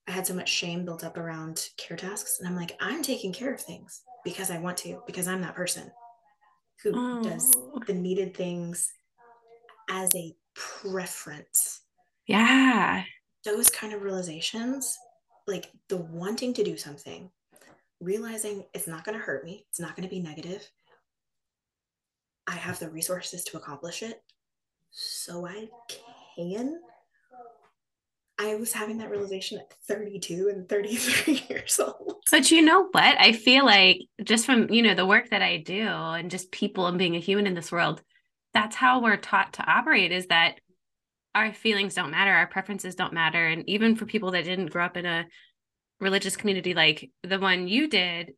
[0.09, 2.39] I had so much shame built up around care tasks.
[2.41, 5.55] And I'm like, I'm taking care of things because I want to, because I'm that
[5.55, 5.93] person
[6.83, 7.23] who oh.
[7.23, 7.51] does
[7.87, 8.93] the needed things
[9.91, 11.83] as a preference.
[12.27, 13.05] Yeah.
[13.45, 14.97] Those kind of realizations,
[15.47, 17.31] like the wanting to do something,
[18.01, 20.69] realizing it's not going to hurt me, it's not going to be negative.
[22.47, 24.23] I have the resources to accomplish it.
[24.91, 25.69] So I
[26.37, 26.81] can.
[28.39, 32.23] I was having that realization at 32 and 33 years old.
[32.31, 33.21] But you know what?
[33.21, 36.87] I feel like just from, you know, the work that I do and just people
[36.87, 38.03] and being a human in this world,
[38.55, 40.57] that's how we're taught to operate is that
[41.35, 43.47] our feelings don't matter, our preferences don't matter.
[43.47, 45.27] And even for people that didn't grow up in a
[46.01, 48.33] religious community like the one you did,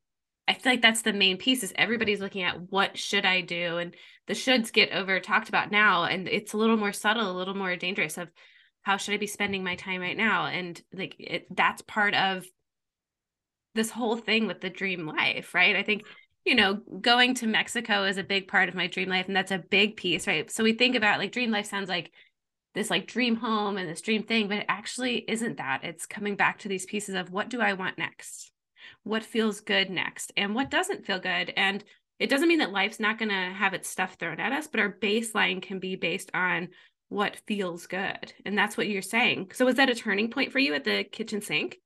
[0.46, 3.78] I feel like that's the main piece is everybody's looking at what should I do?
[3.78, 3.94] And
[4.26, 6.04] the shoulds get over talked about now.
[6.04, 8.28] And it's a little more subtle, a little more dangerous of
[8.84, 10.46] how should i be spending my time right now?
[10.46, 12.46] And like it, that's part of
[13.74, 15.74] this whole thing with the dream life right?
[15.74, 16.04] I think
[16.44, 19.50] you know going to mexico is a big part of my dream life and that's
[19.50, 20.50] a big piece right?
[20.50, 22.12] So we think about like dream life sounds like
[22.74, 25.80] this like dream home and this dream thing but it actually isn't that.
[25.82, 28.52] It's coming back to these pieces of what do i want next?
[29.02, 31.52] What feels good next and what doesn't feel good?
[31.56, 31.82] And
[32.18, 34.80] it doesn't mean that life's not going to have its stuff thrown at us but
[34.80, 36.68] our baseline can be based on
[37.08, 38.32] what feels good.
[38.44, 39.52] And that's what you're saying.
[39.52, 41.78] So was that a turning point for you at the kitchen sink?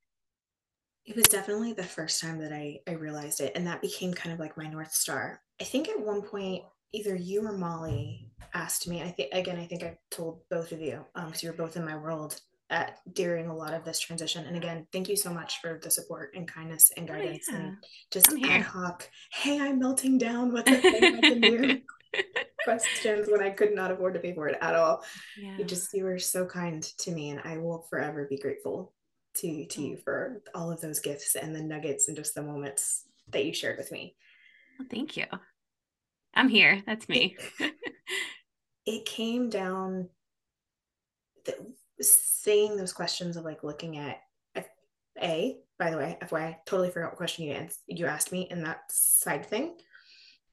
[1.05, 3.53] It was definitely the first time that I, I realized it.
[3.55, 5.41] And that became kind of like my North Star.
[5.59, 9.65] I think at one point, either you or Molly asked me, I think, again, I
[9.65, 12.97] think I told both of you, because um, you were both in my world at,
[13.13, 14.45] during a lot of this transition.
[14.45, 17.53] And again, thank you so much for the support and kindness and oh, guidance oh,
[17.53, 17.59] yeah.
[17.59, 17.77] and
[18.11, 20.51] just ad hoc, hey, I'm melting down.
[20.51, 21.81] What's the thing I can do?
[22.63, 25.03] questions when I could not afford to pay for it at all.
[25.37, 25.57] Yeah.
[25.57, 28.93] You just you were so kind to me and I will forever be grateful
[29.35, 33.05] to to you for all of those gifts and the nuggets and just the moments
[33.31, 34.15] that you shared with me.
[34.77, 35.25] Well, thank you.
[36.33, 36.81] I'm here.
[36.85, 37.37] That's me.
[38.85, 40.09] it came down
[41.45, 41.55] the,
[42.01, 44.21] saying those questions of like looking at
[45.21, 48.81] a by the way FYI totally forgot what question you you asked me in that
[48.89, 49.75] side thing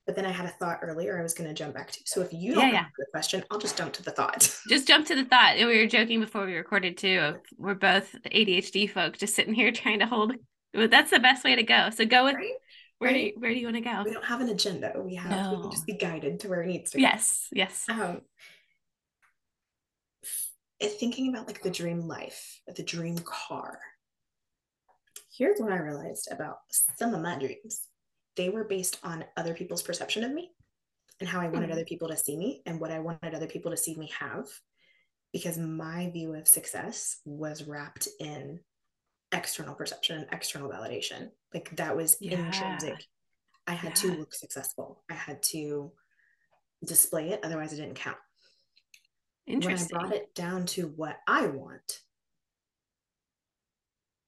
[0.06, 2.00] but then I had a thought earlier I was going to jump back to.
[2.04, 2.84] So if you don't yeah, yeah.
[2.96, 4.56] the question, I'll just jump to the thought.
[4.68, 5.56] Just jump to the thought.
[5.56, 7.34] And we were joking before we recorded too.
[7.58, 10.32] We're both ADHD folk just sitting here trying to hold.
[10.72, 11.90] That's the best way to go.
[11.90, 12.50] So go with right?
[12.98, 13.14] where right.
[13.14, 14.02] do you, where do you want to go?
[14.04, 14.92] We don't have an agenda.
[14.96, 15.56] We have no.
[15.56, 16.98] we can just be guided to where it needs to.
[16.98, 17.02] Be.
[17.02, 17.48] Yes.
[17.52, 17.84] Yes.
[17.88, 18.20] Um,
[20.80, 23.80] thinking about like the dream life, the dream car.
[25.36, 26.58] Here's what I realized about
[26.96, 27.82] some of my dreams
[28.36, 30.50] they were based on other people's perception of me
[31.20, 31.72] and how I wanted mm-hmm.
[31.72, 34.46] other people to see me and what I wanted other people to see me have.
[35.32, 38.60] Because my view of success was wrapped in
[39.32, 41.30] external perception and external validation.
[41.52, 42.46] Like that was yeah.
[42.46, 43.04] intrinsic
[43.66, 44.12] I had yeah.
[44.12, 45.02] to look successful.
[45.10, 45.92] I had to
[46.84, 48.16] display it, otherwise, it didn't count.
[49.46, 49.96] Interesting.
[49.96, 52.00] When I brought it down to what I want,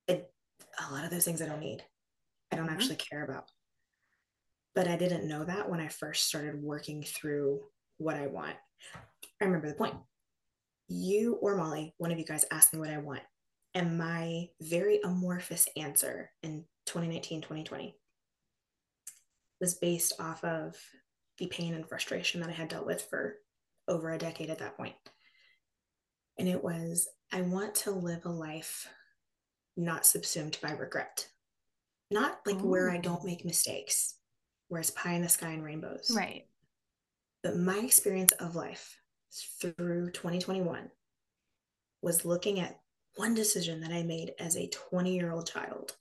[0.06, 0.30] it,
[0.88, 1.82] a lot of those things I don't need,
[2.50, 2.74] I don't mm-hmm.
[2.74, 3.50] actually care about.
[4.78, 7.62] But I didn't know that when I first started working through
[7.96, 8.54] what I want.
[9.42, 9.96] I remember the point.
[10.86, 13.22] You or Molly, one of you guys asked me what I want.
[13.74, 17.96] And my very amorphous answer in 2019, 2020
[19.60, 20.76] was based off of
[21.38, 23.34] the pain and frustration that I had dealt with for
[23.88, 24.94] over a decade at that point.
[26.38, 28.88] And it was, I want to live a life
[29.76, 31.26] not subsumed by regret,
[32.12, 33.02] not like where I oh.
[33.02, 34.14] don't make mistakes,
[34.68, 36.12] where it's pie in the sky and rainbows.
[36.14, 36.46] Right.
[37.42, 39.00] But my experience of life
[39.60, 40.90] through 2021
[42.02, 42.80] was looking at
[43.16, 45.92] one decision that I made as a 20 year old child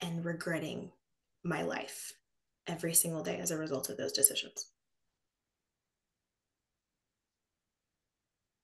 [0.00, 0.92] and regretting
[1.42, 2.12] my life
[2.66, 4.70] every single day as a result of those decisions.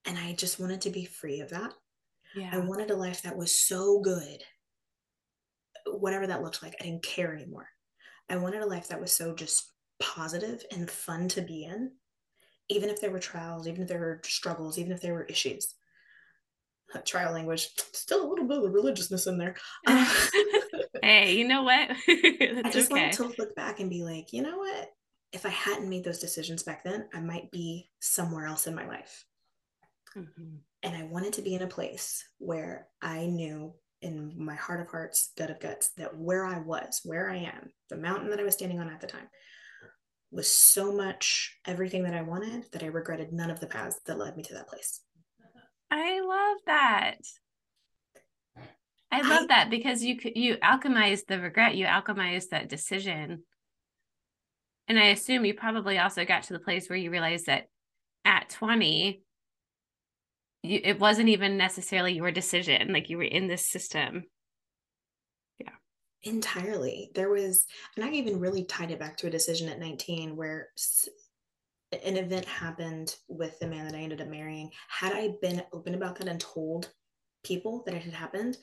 [0.07, 1.73] And I just wanted to be free of that.
[2.35, 2.51] Yeah.
[2.53, 4.43] I wanted a life that was so good,
[5.87, 6.75] whatever that looked like.
[6.81, 7.69] I didn't care anymore.
[8.31, 11.91] I wanted a life that was so just positive and fun to be in,
[12.69, 15.75] even if there were trials, even if there were struggles, even if there were issues.
[17.05, 19.57] Trial language, still a little bit of religiousness in there.
[19.87, 21.91] Uh, hey, you know what?
[22.09, 23.03] I just okay.
[23.03, 24.91] wanted to look back and be like, you know what?
[25.33, 28.87] If I hadn't made those decisions back then, I might be somewhere else in my
[28.87, 29.25] life.
[30.17, 30.57] Mm-hmm.
[30.83, 34.89] And I wanted to be in a place where I knew in my heart of
[34.89, 38.45] hearts, gut of guts, that where I was, where I am, the mountain that I
[38.45, 39.29] was standing on at the time,
[40.31, 44.19] was so much everything that I wanted that I regretted none of the paths that
[44.19, 45.01] led me to that place.
[45.91, 47.17] I love that.
[49.13, 53.43] I love I, that because you you alchemize the regret, you alchemize that decision.
[54.87, 57.67] And I assume you probably also got to the place where you realized that
[58.25, 59.23] at 20
[60.63, 64.25] you, it wasn't even necessarily your decision like you were in this system.
[65.59, 65.73] Yeah.
[66.23, 67.11] Entirely.
[67.15, 70.69] There was and I even really tied it back to a decision at 19 where
[71.93, 74.71] an event happened with the man that I ended up marrying.
[74.89, 76.91] Had I been open about that and told
[77.45, 78.59] people that it had happened,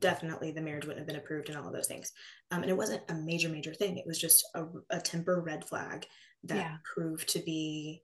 [0.00, 2.12] definitely the marriage wouldn't have been approved and all of those things.
[2.50, 3.98] Um, and it wasn't a major, major thing.
[3.98, 6.06] It was just a, a temper red flag
[6.44, 6.76] that yeah.
[6.84, 8.02] proved to be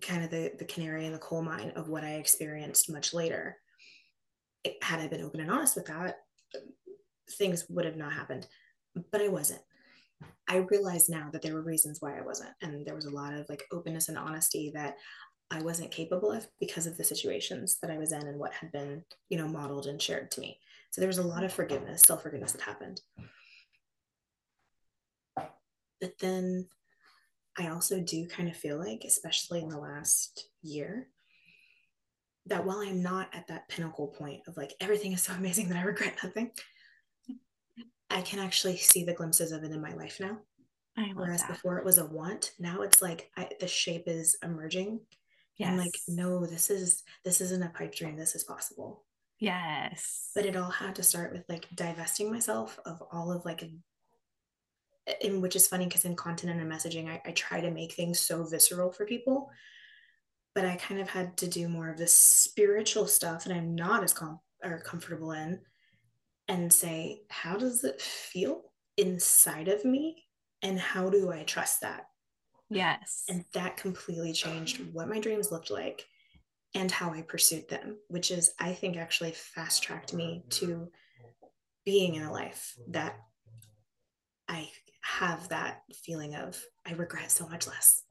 [0.00, 3.56] kind of the, the canary in the coal mine of what I experienced much later.
[4.64, 6.18] It, had I been open and honest with that,
[7.32, 8.46] things would have not happened.
[9.12, 9.60] But I wasn't.
[10.48, 12.50] I realize now that there were reasons why I wasn't.
[12.62, 14.96] And there was a lot of like openness and honesty that
[15.50, 18.72] I wasn't capable of because of the situations that I was in and what had
[18.72, 20.58] been, you know, modeled and shared to me.
[20.90, 23.00] So there was a lot of forgiveness, self forgiveness that happened.
[26.00, 26.68] But then
[27.58, 31.08] I also do kind of feel like, especially in the last year,
[32.46, 35.78] that while I'm not at that pinnacle point of like everything is so amazing that
[35.78, 36.50] I regret nothing,
[38.10, 40.38] I can actually see the glimpses of it in my life now.
[41.14, 41.50] Whereas that.
[41.50, 45.00] before it was a want, now it's like I, the shape is emerging.
[45.58, 45.68] Yes.
[45.68, 48.16] And like, no, this is this isn't a pipe dream.
[48.16, 49.04] This is possible.
[49.38, 50.30] Yes.
[50.34, 53.62] But it all had to start with like divesting myself of all of like
[55.22, 58.20] and which is funny because in content and messaging I, I try to make things
[58.20, 59.50] so visceral for people
[60.54, 64.02] but i kind of had to do more of the spiritual stuff that i'm not
[64.02, 65.60] as com- or comfortable in
[66.48, 68.62] and say how does it feel
[68.96, 70.24] inside of me?
[70.62, 72.06] And how do i trust that?
[72.70, 73.24] Yes.
[73.28, 76.06] And that completely changed what my dreams looked like
[76.74, 80.88] and how i pursued them which is i think actually fast tracked me to
[81.84, 83.16] being in a life that
[84.48, 84.68] i
[85.06, 88.02] have that feeling of I regret so much less.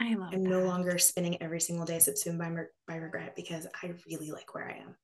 [0.00, 0.30] I love.
[0.32, 0.50] I'm that.
[0.50, 2.50] no longer spending every single day subsumed by
[2.88, 4.96] by regret because I really like where I am.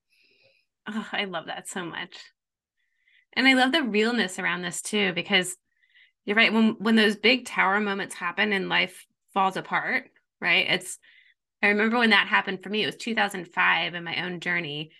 [0.89, 2.17] Oh, I love that so much,
[3.35, 5.57] and I love the realness around this too because
[6.25, 10.11] you're right when when those big tower moments happen and life falls apart.
[10.41, 10.67] Right?
[10.69, 10.99] It's
[11.63, 12.83] I remember when that happened for me.
[12.83, 14.91] It was 2005 in my own journey.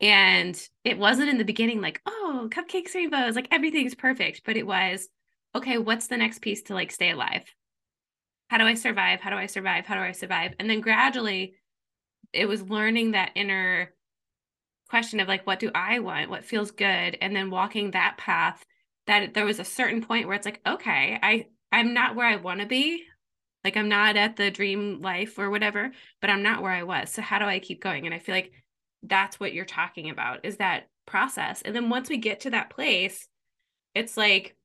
[0.00, 4.42] And it wasn't in the beginning like, oh, cupcakes, rainbows, like everything's perfect.
[4.44, 5.08] But it was,
[5.54, 7.44] okay, what's the next piece to like stay alive?
[8.48, 9.20] How do I survive?
[9.20, 9.86] How do I survive?
[9.86, 10.54] How do I survive?
[10.58, 11.54] And then gradually
[12.32, 13.92] it was learning that inner
[14.88, 16.30] question of like, what do I want?
[16.30, 17.16] What feels good?
[17.20, 18.64] And then walking that path
[19.06, 22.36] that there was a certain point where it's like, okay, I, I'm not where I
[22.36, 23.04] want to be.
[23.64, 27.10] Like I'm not at the dream life or whatever, but I'm not where I was.
[27.10, 28.06] So how do I keep going?
[28.06, 28.52] And I feel like
[29.02, 31.62] that's what you're talking about is that process.
[31.62, 33.28] And then once we get to that place,
[33.94, 34.56] it's like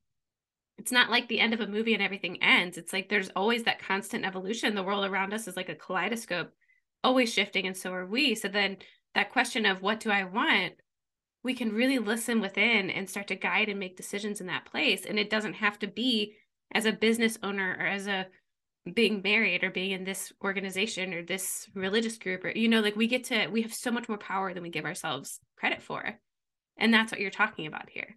[0.78, 2.78] it's not like the end of a movie and everything ends.
[2.78, 4.75] It's like there's always that constant evolution.
[4.75, 6.51] The world around us is like a kaleidoscope,
[7.03, 8.36] always shifting, and so are we.
[8.36, 8.78] So then
[9.15, 10.73] that question of what do I want,
[11.43, 15.05] we can really listen within and start to guide and make decisions in that place.
[15.05, 16.36] And it doesn't have to be
[16.73, 18.28] as a business owner or as a
[18.93, 22.95] being married or being in this organization or this religious group or you know like
[22.95, 26.17] we get to we have so much more power than we give ourselves credit for
[26.78, 28.15] and that's what you're talking about here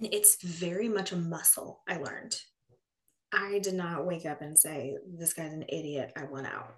[0.00, 2.40] it's very much a muscle I learned.
[3.32, 6.12] I did not wake up and say, This guy's an idiot.
[6.16, 6.74] I want out.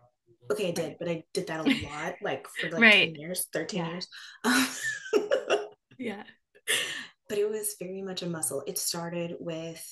[0.51, 3.15] Okay, I did, but I did that a lot, like for like right.
[3.15, 3.91] 10 years, 13 yeah.
[3.91, 4.09] years.
[5.99, 6.23] yeah.
[7.29, 8.63] But it was very much a muscle.
[8.67, 9.83] It started with,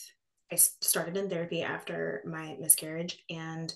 [0.53, 3.19] I started in therapy after my miscarriage.
[3.31, 3.73] And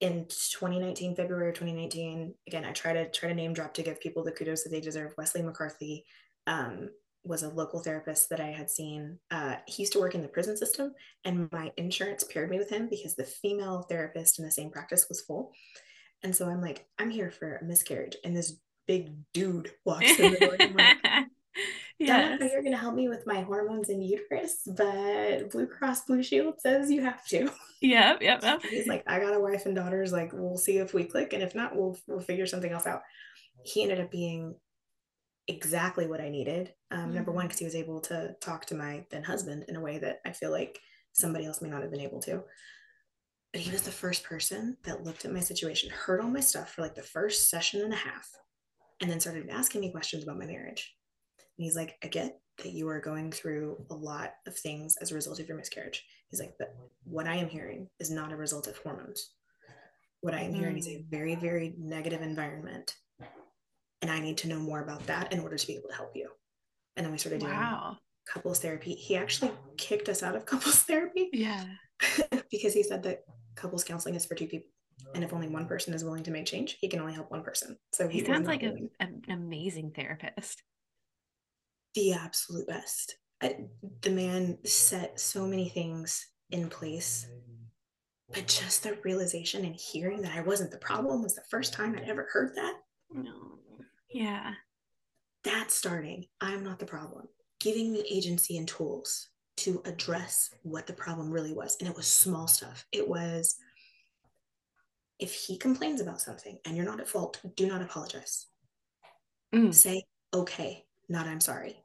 [0.00, 4.24] in 2019, February 2019, again, I try to try to name drop to give people
[4.24, 5.14] the kudos that they deserve.
[5.16, 6.04] Wesley McCarthy
[6.46, 6.90] um,
[7.26, 9.18] was a local therapist that I had seen.
[9.30, 12.70] Uh, he used to work in the prison system, and my insurance paired me with
[12.70, 15.52] him because the female therapist in the same practice was full.
[16.22, 18.56] And so I'm like, I'm here for a miscarriage, and this
[18.86, 20.56] big dude walks in the door.
[20.58, 21.26] And I'm like,
[21.98, 22.40] yes.
[22.40, 26.60] you're going to help me with my hormones and uterus, but Blue Cross Blue Shield
[26.60, 27.50] says you have to.
[27.82, 28.62] Yep, yep, yep.
[28.62, 30.12] He's like, I got a wife and daughters.
[30.12, 33.02] Like, we'll see if we click, and if not, we'll we'll figure something else out.
[33.64, 34.54] He ended up being
[35.48, 36.72] exactly what I needed.
[36.90, 37.14] Um, mm-hmm.
[37.14, 39.98] Number one, because he was able to talk to my then husband in a way
[39.98, 40.78] that I feel like
[41.12, 42.42] somebody else may not have been able to.
[43.52, 46.72] But he was the first person that looked at my situation, heard all my stuff
[46.72, 48.28] for like the first session and a half,
[49.00, 50.94] and then started asking me questions about my marriage.
[51.38, 55.10] And he's like, I get that you are going through a lot of things as
[55.10, 56.04] a result of your miscarriage.
[56.30, 56.74] He's like, but
[57.04, 59.30] what I am hearing is not a result of hormones.
[60.22, 61.10] What I am hearing is a mm.
[61.10, 62.94] very, very negative environment
[64.02, 66.12] and I need to know more about that in order to be able to help
[66.14, 66.28] you.
[66.96, 67.96] And then we started doing wow.
[68.26, 68.94] couples therapy.
[68.94, 71.30] He actually kicked us out of couples therapy.
[71.32, 71.64] Yeah.
[72.50, 73.24] because he said that
[73.54, 74.68] couples counseling is for two people.
[75.14, 77.42] And if only one person is willing to make change, he can only help one
[77.42, 77.76] person.
[77.92, 80.62] So he, he sounds like a, an amazing therapist.
[81.94, 83.16] The absolute best.
[83.42, 83.56] I,
[84.00, 87.26] the man set so many things in place
[88.32, 91.94] but just the realization and hearing that I wasn't the problem was the first time
[91.96, 92.74] I'd ever heard that.
[93.10, 93.55] No.
[94.16, 94.54] Yeah.
[95.44, 96.24] That's starting.
[96.40, 97.28] I'm not the problem.
[97.60, 101.76] Giving me agency and tools to address what the problem really was.
[101.80, 102.86] And it was small stuff.
[102.92, 103.56] It was
[105.18, 108.46] if he complains about something and you're not at fault, do not apologize.
[109.54, 109.74] Mm.
[109.74, 111.76] Say, okay, not I'm sorry.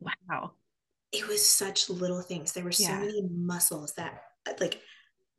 [0.00, 0.52] Wow.
[1.10, 2.52] It was such little things.
[2.52, 2.98] There were so yeah.
[2.98, 4.20] many muscles that,
[4.60, 4.82] like,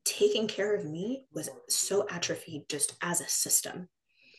[0.03, 3.87] taking care of me was so atrophied just as a system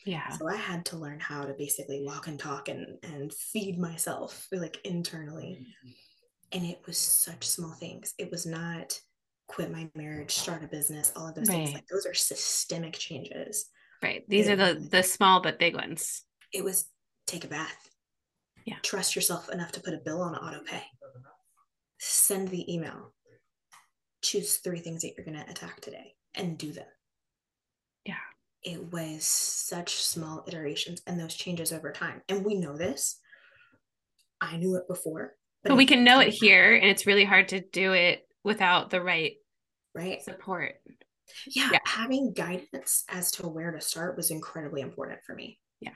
[0.05, 0.29] yeah.
[0.29, 4.47] So I had to learn how to basically walk and talk and and feed myself
[4.51, 5.59] like internally.
[5.61, 5.89] Mm-hmm.
[6.51, 8.13] And it was such small things.
[8.17, 8.99] It was not
[9.47, 11.57] quit my marriage, start a business, all of those right.
[11.57, 11.73] things.
[11.73, 13.65] Like those are systemic changes.
[14.01, 14.23] Right.
[14.29, 16.23] These it, are the the small but big ones.
[16.53, 16.85] It was
[17.27, 17.89] take a bath.
[18.65, 18.77] Yeah.
[18.83, 20.83] Trust yourself enough to put a bill on auto pay.
[21.99, 23.13] Send the email.
[24.21, 26.85] Choose three things that you're going to attack today and do them.
[28.63, 32.21] It was such small iterations and those changes over time.
[32.27, 33.19] And we know this.
[34.41, 35.35] I knew it before.
[35.63, 38.89] But, but we can know it here and it's really hard to do it without
[38.89, 39.33] the right
[39.93, 40.75] right support.
[41.47, 45.59] Yeah, yeah, having guidance as to where to start was incredibly important for me.
[45.79, 45.93] Yeah.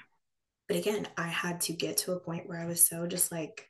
[0.68, 3.70] But again, I had to get to a point where I was so just like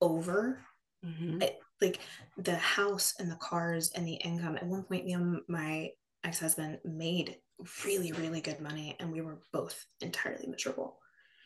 [0.00, 0.58] over
[1.04, 1.38] mm-hmm.
[1.42, 2.00] I, like
[2.38, 4.56] the house and the cars and the income.
[4.56, 5.90] At one point, me and my
[6.24, 7.36] ex-husband made
[7.84, 10.98] really, really good money, and we were both entirely miserable.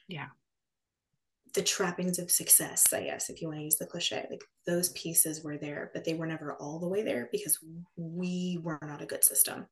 [0.09, 0.27] Yeah.
[1.55, 4.91] The trappings of success, I guess, if you want to use the cliche, like those
[4.91, 7.59] pieces were there, but they were never all the way there because
[7.97, 9.67] we were not a good system.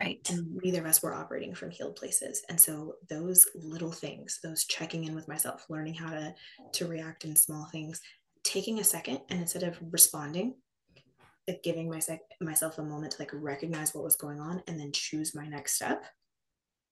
[0.00, 0.20] Right.
[0.30, 2.42] And neither of us were operating from healed places.
[2.50, 6.34] And so those little things, those checking in with myself, learning how to
[6.74, 8.02] to react in small things,
[8.44, 10.54] taking a second and instead of responding,
[11.62, 15.34] giving myself myself a moment to like recognize what was going on and then choose
[15.34, 16.04] my next step.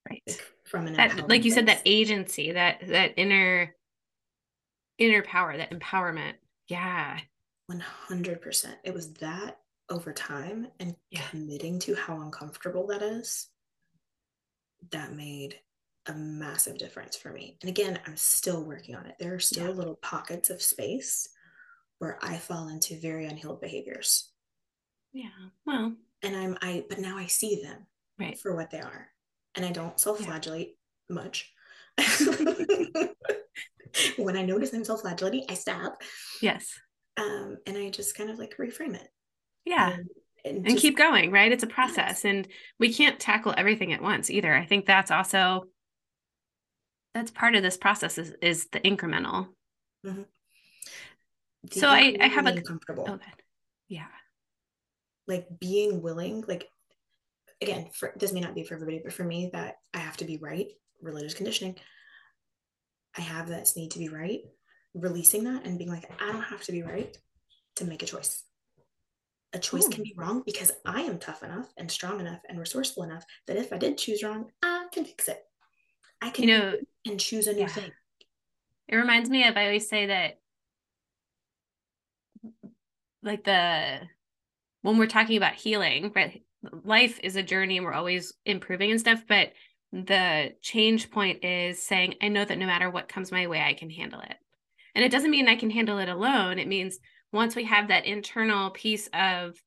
[0.09, 0.21] Right.
[0.27, 1.55] Like, from an that, like you place.
[1.55, 3.75] said that agency that that inner
[4.97, 6.33] inner power that empowerment.
[6.67, 7.19] Yeah.
[7.71, 9.57] 100% it was that
[9.89, 11.21] over time and yeah.
[11.29, 13.47] committing to how uncomfortable that is
[14.91, 15.59] that made
[16.05, 17.57] a massive difference for me.
[17.61, 19.15] And again i'm still working on it.
[19.19, 19.73] There are still yeah.
[19.73, 21.27] little pockets of space
[21.99, 24.31] where i fall into very unhealed behaviors
[25.15, 25.29] yeah.
[25.65, 27.87] Well, and I'm I but now I see them
[28.19, 29.07] right for what they are.
[29.55, 30.75] And I don't self-flagellate
[31.09, 31.15] yeah.
[31.15, 31.53] much.
[34.17, 36.01] when I notice I'm self-flagellating, I stop.
[36.41, 36.77] Yes.
[37.15, 39.07] Um, and I just kind of like reframe it.
[39.63, 39.93] Yeah.
[39.93, 40.09] And,
[40.43, 41.53] and, and just, keep going, right?
[41.53, 42.25] It's a process yes.
[42.25, 42.47] and
[42.79, 44.53] we can't tackle everything at once either.
[44.53, 45.67] I think that's also
[47.13, 49.47] that's part of this process is, is the incremental.
[50.05, 50.23] Mm-hmm.
[51.71, 53.07] so I, I have a comfortable.
[53.09, 53.19] Oh,
[53.87, 54.07] yeah.
[55.27, 56.67] Like being willing, like
[57.61, 60.25] again, for, this may not be for everybody, but for me, that I have to
[60.25, 60.67] be right,
[61.01, 61.75] religious conditioning.
[63.17, 64.41] I have that need to be right,
[64.93, 67.17] releasing that and being like, I don't have to be right
[67.77, 68.43] to make a choice.
[69.53, 69.89] A choice Ooh.
[69.89, 70.03] can hmm.
[70.03, 73.71] be wrong because I am tough enough and strong enough and resourceful enough that if
[73.71, 75.41] I did choose wrong, I can fix it.
[76.21, 77.67] I can you know and choose a new yeah.
[77.67, 77.91] thing.
[78.87, 80.39] It reminds me of I always say that
[83.23, 84.01] like the
[84.85, 86.43] when we're talking about healing, right?
[86.83, 89.51] Life is a journey and we're always improving and stuff, but
[89.91, 93.73] the change point is saying, I know that no matter what comes my way, I
[93.73, 94.35] can handle it.
[94.93, 96.59] And it doesn't mean I can handle it alone.
[96.59, 96.99] It means
[97.33, 99.59] once we have that internal piece of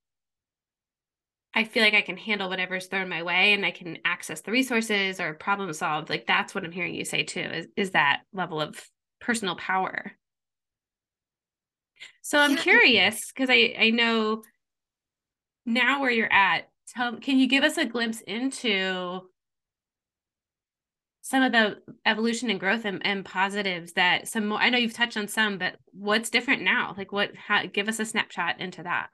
[1.52, 4.52] I feel like I can handle whatever's thrown my way and I can access the
[4.52, 6.08] resources or problem solve.
[6.08, 8.80] Like that's what I'm hearing you say too, is, is that level of
[9.20, 10.12] personal power.
[12.22, 12.62] So I'm yeah.
[12.62, 14.42] curious because I, I know
[15.68, 16.68] now where you're at.
[16.96, 19.20] Tell, can you give us a glimpse into
[21.20, 24.94] some of the evolution and growth and, and positives that some more, I know you've
[24.94, 26.94] touched on some, but what's different now?
[26.96, 29.08] Like what, how, give us a snapshot into that.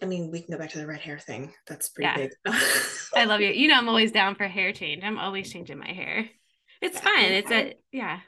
[0.00, 1.52] I mean, we can go back to the red hair thing.
[1.66, 2.16] That's pretty yeah.
[2.16, 2.30] big.
[3.14, 3.48] I love you.
[3.48, 5.02] You know, I'm always down for hair change.
[5.02, 6.30] I'm always changing my hair.
[6.80, 7.18] It's fun.
[7.18, 8.20] It's a yeah.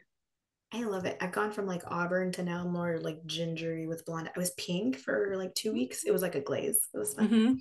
[0.75, 1.19] I love it.
[1.21, 4.31] I've gone from like auburn to now more like gingery with blonde.
[4.35, 6.05] I was pink for like two weeks.
[6.05, 6.89] It was like a glaze.
[6.95, 7.29] It was fun.
[7.29, 7.53] Mm-hmm.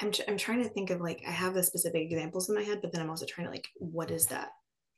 [0.00, 2.80] I'm, I'm trying to think of like, I have the specific examples in my head,
[2.80, 4.48] but then I'm also trying to like, what is that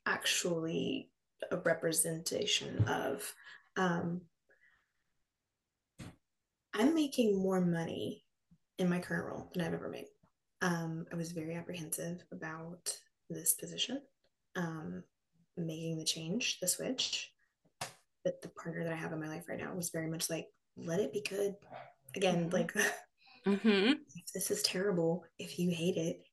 [0.05, 1.09] actually
[1.51, 3.33] a representation of?
[3.75, 4.21] Um,
[6.73, 8.23] I'm making more money
[8.79, 10.07] in my current role than I've ever made.
[10.61, 12.97] Um, I was very apprehensive about
[13.29, 14.01] this position,
[14.55, 15.03] um,
[15.57, 17.31] making the change, the switch.
[18.23, 20.47] But the partner that I have in my life right now was very much like,
[20.77, 21.55] let it be good.
[22.15, 22.53] Again, mm-hmm.
[22.53, 22.73] like,
[23.47, 23.93] mm-hmm.
[24.33, 25.25] this is terrible.
[25.37, 26.23] If you hate it,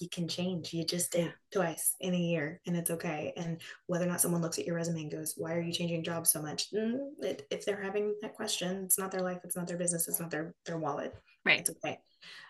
[0.00, 0.72] you can change.
[0.72, 3.32] You just did twice in a year and it's okay.
[3.36, 6.02] And whether or not someone looks at your resume and goes, Why are you changing
[6.02, 6.70] jobs so much?
[6.72, 10.08] Mm, it, if they're having that question, it's not their life, it's not their business,
[10.08, 11.14] it's not their their wallet.
[11.44, 11.60] Right.
[11.60, 11.98] It's okay.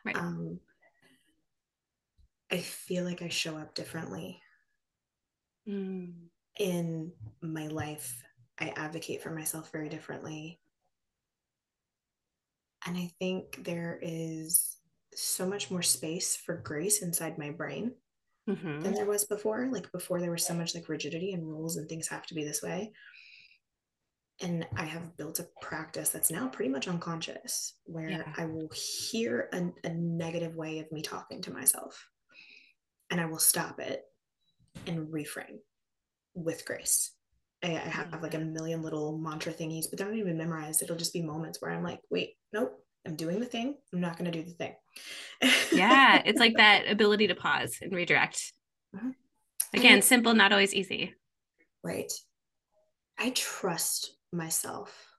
[0.05, 0.17] Right.
[0.17, 0.61] Um,
[2.51, 4.41] I feel like I show up differently
[5.69, 6.13] mm.
[6.59, 7.13] in
[7.43, 8.23] my life.
[8.59, 10.59] I advocate for myself very differently.
[12.87, 14.77] And I think there is
[15.15, 17.93] so much more space for grace inside my brain
[18.49, 18.81] mm-hmm.
[18.81, 19.69] than there was before.
[19.71, 22.45] Like before, there was so much like rigidity and rules and things have to be
[22.45, 22.93] this way.
[24.41, 28.33] And I have built a practice that's now pretty much unconscious where yeah.
[28.37, 32.07] I will hear a, a negative way of me talking to myself
[33.11, 34.05] and I will stop it
[34.87, 35.59] and reframe
[36.35, 37.13] with grace.
[37.63, 40.83] I, I have like a million little mantra thingies, but they're not even memorized.
[40.83, 43.77] It'll just be moments where I'm like, wait, nope, I'm doing the thing.
[43.93, 44.75] I'm not going to do the thing.
[45.73, 48.53] yeah, it's like that ability to pause and redirect.
[48.95, 49.11] Uh-huh.
[49.75, 51.15] Again, and, simple, not always easy.
[51.83, 52.13] Right.
[53.19, 55.17] I trust myself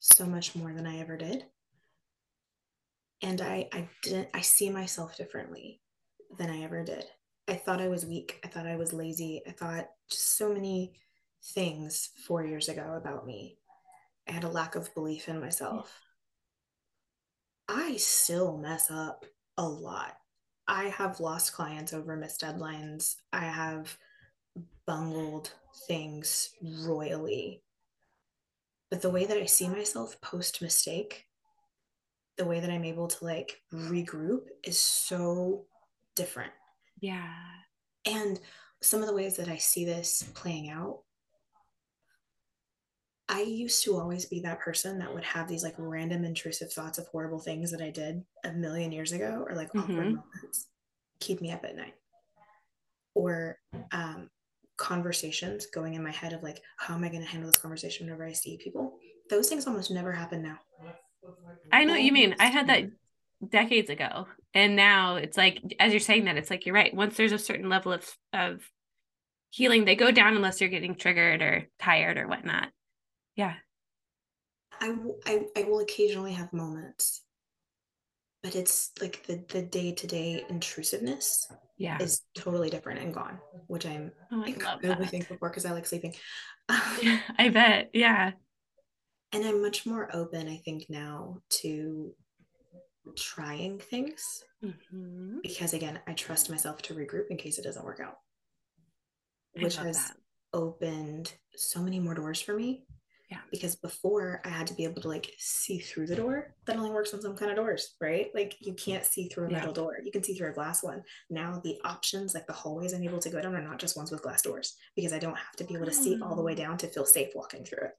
[0.00, 1.44] so much more than I ever did.
[3.22, 5.80] And I I didn't I see myself differently
[6.38, 7.04] than I ever did.
[7.48, 8.40] I thought I was weak.
[8.44, 9.42] I thought I was lazy.
[9.46, 10.94] I thought just so many
[11.54, 13.58] things 4 years ago about me.
[14.28, 16.00] I had a lack of belief in myself.
[17.68, 19.24] I still mess up
[19.56, 20.16] a lot.
[20.66, 23.16] I have lost clients over missed deadlines.
[23.32, 23.96] I have
[24.86, 25.52] bungled
[25.86, 26.50] things
[26.84, 27.62] royally.
[28.90, 31.26] But the way that I see myself post mistake,
[32.36, 35.66] the way that I'm able to like regroup is so
[36.16, 36.52] different.
[37.00, 37.32] Yeah.
[38.04, 38.38] And
[38.82, 41.00] some of the ways that I see this playing out
[43.28, 46.98] I used to always be that person that would have these like random intrusive thoughts
[46.98, 50.16] of horrible things that I did a million years ago or like awkward mm-hmm.
[50.16, 50.68] moments
[51.18, 51.94] keep me up at night.
[53.14, 53.58] Or
[53.92, 54.30] um,
[54.76, 58.06] conversations going in my head of like, how am I going to handle this conversation
[58.06, 58.98] whenever I see people?
[59.28, 60.58] Those things almost never happen now.
[61.72, 62.36] I know what you mean.
[62.38, 62.84] I had that
[63.46, 64.26] decades ago.
[64.54, 66.94] And now it's like, as you're saying that, it's like, you're right.
[66.94, 68.62] Once there's a certain level of, of
[69.50, 72.68] healing, they go down unless you're getting triggered or tired or whatnot.
[73.34, 73.54] Yeah.
[74.80, 74.94] I,
[75.26, 77.22] I, I will occasionally have moments,
[78.46, 84.12] but it's like the the day-to-day intrusiveness yeah is totally different and gone which i'm
[84.32, 85.10] oh, I that.
[85.10, 86.14] thankful for because i like sleeping
[87.02, 88.30] yeah, i bet yeah
[89.32, 92.14] and i'm much more open i think now to
[93.14, 95.38] trying things mm-hmm.
[95.42, 98.18] because again i trust myself to regroup in case it doesn't work out
[99.60, 100.16] which has that.
[100.52, 102.84] opened so many more doors for me
[103.30, 103.38] yeah.
[103.50, 106.54] Because before I had to be able to like see through the door.
[106.66, 108.28] That only works on some kind of doors, right?
[108.34, 109.58] Like you can't see through a yeah.
[109.58, 109.96] metal door.
[110.02, 111.02] You can see through a glass one.
[111.28, 114.12] Now the options, like the hallways I'm able to go down, are not just ones
[114.12, 116.54] with glass doors because I don't have to be able to see all the way
[116.54, 116.58] mm.
[116.58, 117.90] down to feel safe walking through it.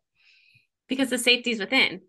[0.88, 2.01] Because the safety's within.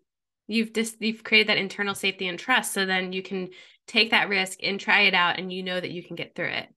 [0.49, 2.73] You've just you've created that internal safety and trust.
[2.73, 3.49] So then you can
[3.87, 6.49] take that risk and try it out and you know that you can get through
[6.49, 6.67] it.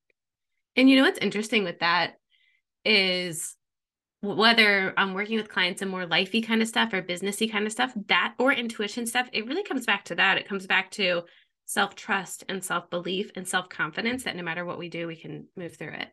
[0.76, 2.14] And you know what's interesting with that
[2.84, 3.56] is
[4.20, 7.72] whether I'm working with clients in more lifey kind of stuff or businessy kind of
[7.72, 10.36] stuff, that or intuition stuff, it really comes back to that.
[10.36, 11.22] It comes back to
[11.64, 15.16] self trust and self belief and self confidence that no matter what we do, we
[15.16, 16.08] can move through it.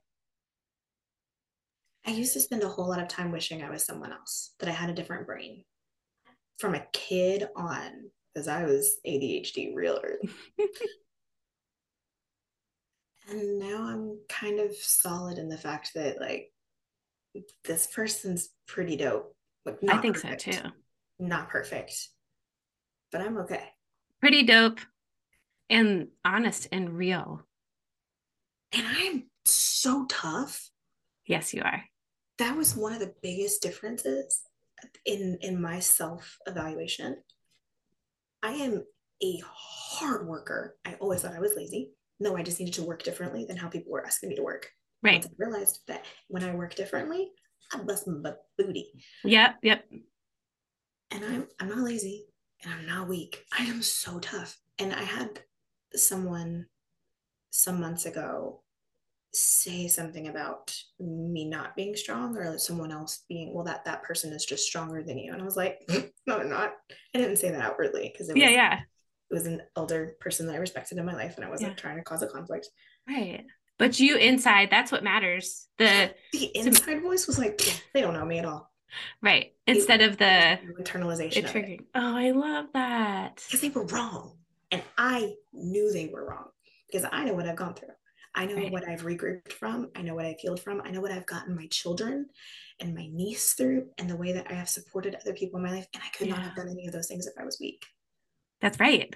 [2.08, 4.70] I used to spend a whole lot of time wishing I was someone else, that
[4.70, 5.66] I had a different brain
[6.60, 10.30] from a kid on, because I was ADHD real early.
[13.30, 16.52] and now I'm kind of solid in the fact that, like,
[17.64, 19.36] this person's pretty dope.
[19.88, 20.42] I think perfect.
[20.42, 20.70] so too.
[21.20, 21.94] Not perfect,
[23.12, 23.66] but I'm okay.
[24.20, 24.80] Pretty dope
[25.70, 27.44] and honest and real.
[28.74, 30.70] And I'm so tough.
[31.26, 31.84] Yes, you are.
[32.40, 34.42] That was one of the biggest differences
[35.06, 37.18] in in my self evaluation.
[38.42, 38.86] I am
[39.22, 40.78] a hard worker.
[40.86, 41.92] I always thought I was lazy.
[42.20, 44.70] No, I just needed to work differently than how people were asking me to work.
[45.02, 45.26] Right.
[45.26, 47.32] I realized that when I work differently,
[47.74, 48.92] I bust my booty.
[49.24, 49.56] Yep.
[49.64, 49.86] Yep.
[51.12, 52.28] And I'm I'm not lazy
[52.64, 53.46] and I'm not weak.
[53.58, 54.58] I am so tough.
[54.78, 55.40] And I had
[55.96, 56.66] someone
[57.50, 58.62] some months ago
[59.34, 64.34] say something about me not being strong or someone else being well that that person
[64.34, 65.80] is just stronger than you and i was like
[66.28, 66.74] no they're not
[67.16, 70.48] i didn't say that outwardly because it was, yeah yeah it was an elder person
[70.48, 71.76] that i respected in my life and i wasn't yeah.
[71.76, 72.68] trying to cause a conflict
[73.08, 73.46] right
[73.80, 75.68] but you inside, that's what matters.
[75.78, 77.62] The the inside to, voice was like,
[77.94, 78.70] they don't know me at all.
[79.22, 79.54] Right.
[79.66, 81.56] Instead it, of the internalization.
[81.56, 83.42] It oh, I love that.
[83.48, 84.38] Because they were wrong.
[84.70, 86.50] And I knew they were wrong
[86.92, 87.90] because I know what I've gone through.
[88.36, 88.72] I know right.
[88.72, 89.90] what I've regrouped from.
[89.96, 90.82] I know what I've healed from.
[90.86, 92.28] I know what I've gotten my children
[92.80, 95.72] and my niece through and the way that I have supported other people in my
[95.72, 95.88] life.
[95.94, 96.36] And I could yeah.
[96.36, 97.86] not have done any of those things if I was weak.
[98.62, 99.16] That's right.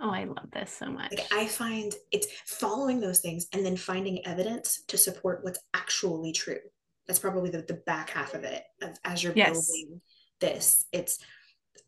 [0.00, 1.10] Oh, I love this so much.
[1.10, 6.32] Like I find it's following those things and then finding evidence to support what's actually
[6.32, 6.60] true.
[7.06, 8.64] That's probably the, the back half of it.
[8.82, 9.52] Of, as you're yes.
[9.52, 10.00] building
[10.40, 11.18] this, it's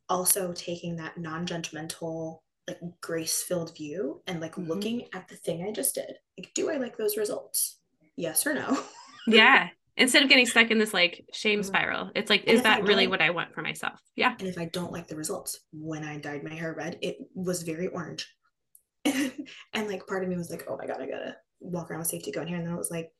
[0.09, 2.39] also taking that non-judgmental,
[2.69, 4.69] like grace-filled view and like mm-hmm.
[4.69, 6.13] looking at the thing I just did.
[6.39, 7.81] Like, do I like those results?
[8.17, 8.79] Yes or no?
[9.27, 11.67] yeah instead of getting stuck in this like shame mm-hmm.
[11.67, 14.59] spiral it's like and is that really what i want for myself yeah and if
[14.59, 18.27] i don't like the results when i dyed my hair red it was very orange
[19.05, 22.09] and like part of me was like oh my god i gotta walk around with
[22.09, 23.11] safety going here and then it was like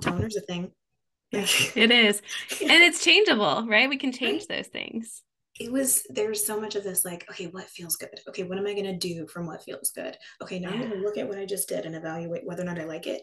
[0.00, 0.70] toner's a thing
[1.32, 2.22] it is
[2.60, 5.22] and it's changeable right we can change those things
[5.60, 8.66] it was there's so much of this like okay what feels good okay what am
[8.66, 10.74] i going to do from what feels good okay now yeah.
[10.74, 12.84] i'm going to look at what i just did and evaluate whether or not i
[12.84, 13.22] like it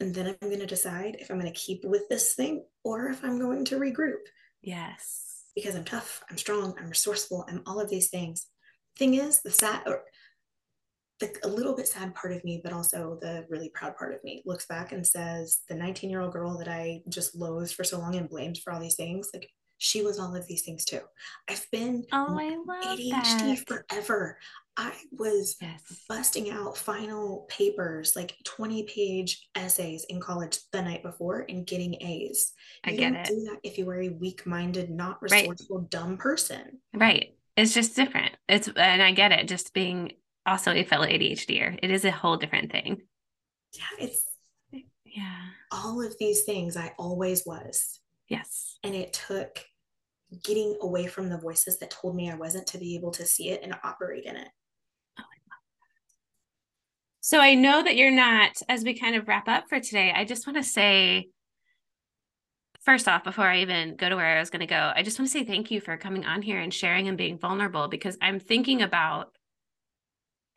[0.00, 3.08] and then I'm going to decide if I'm going to keep with this thing or
[3.08, 4.24] if I'm going to regroup.
[4.62, 5.44] Yes.
[5.54, 8.46] Because I'm tough, I'm strong, I'm resourceful, I'm all of these things.
[8.98, 10.02] Thing is, the sad or
[11.20, 14.24] the a little bit sad part of me, but also the really proud part of
[14.24, 17.84] me looks back and says, the 19 year old girl that I just loathed for
[17.84, 19.48] so long and blamed for all these things, like
[19.80, 21.00] she was all of these things too.
[21.48, 23.86] I've been oh, I love ADHD that.
[23.88, 24.38] forever.
[24.76, 26.04] I was yes.
[26.06, 31.94] busting out final papers, like 20 page essays in college the night before and getting
[32.02, 32.52] A's.
[32.86, 33.24] You I get it.
[33.26, 35.90] do that if you were a weak minded, not resourceful, right.
[35.90, 36.78] dumb person.
[36.94, 37.34] Right.
[37.56, 38.32] It's just different.
[38.48, 39.48] It's, and I get it.
[39.48, 40.12] Just being
[40.44, 43.00] also a fellow ADHDer, it is a whole different thing.
[43.72, 44.06] Yeah.
[44.06, 44.24] It's,
[45.06, 45.40] yeah.
[45.72, 47.98] All of these things I always was.
[48.28, 48.78] Yes.
[48.84, 49.64] And it took
[50.44, 53.50] getting away from the voices that told me I wasn't to be able to see
[53.50, 54.48] it and operate in it.
[57.22, 60.24] So I know that you're not, as we kind of wrap up for today, I
[60.24, 61.28] just want to say,
[62.80, 65.18] first off, before I even go to where I was going to go, I just
[65.18, 68.16] want to say thank you for coming on here and sharing and being vulnerable because
[68.22, 69.32] I'm thinking about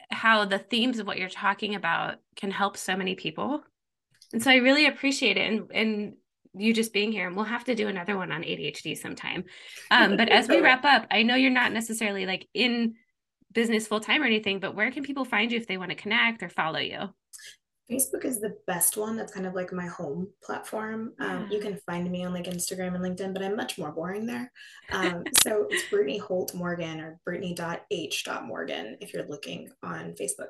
[0.10, 3.62] how the themes of what you're talking about can help so many people.
[4.32, 5.52] And so I really appreciate it.
[5.52, 6.14] And, and
[6.56, 9.46] you just being here and we'll have to do another one on ADHD sometime.
[9.90, 12.96] Um, but as we wrap up, I know you're not necessarily like in
[13.52, 15.96] business full time or anything, but where can people find you if they want to
[15.96, 17.10] connect or follow you?
[17.92, 19.18] Facebook is the best one.
[19.18, 21.14] That's kind of like my home platform.
[21.20, 24.26] Um, you can find me on like Instagram and LinkedIn, but I'm much more boring
[24.26, 24.52] there.
[24.92, 30.50] Um, so it's Brittany Holt Morgan or Brittany.h.morgan if you're looking on Facebook.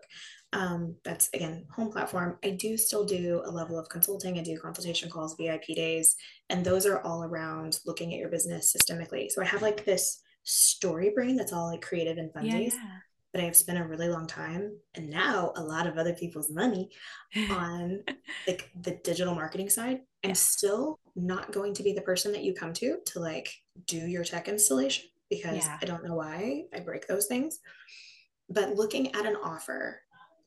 [0.52, 2.38] Um, that's again home platform.
[2.44, 4.38] I do still do a level of consulting.
[4.38, 6.16] I do consultation calls, VIP days,
[6.50, 9.32] and those are all around looking at your business systemically.
[9.32, 12.76] So I have like this story brain that's all like creative and fun yeah, days.
[12.76, 12.98] Yeah
[13.34, 16.52] but I have spent a really long time and now a lot of other people's
[16.52, 16.92] money
[17.50, 18.04] on
[18.48, 20.02] like the digital marketing side.
[20.24, 23.50] I'm still not going to be the person that you come to to like
[23.88, 25.80] do your tech installation because yeah.
[25.82, 27.60] I don't know why I break those things.
[28.50, 30.00] But looking at an offer,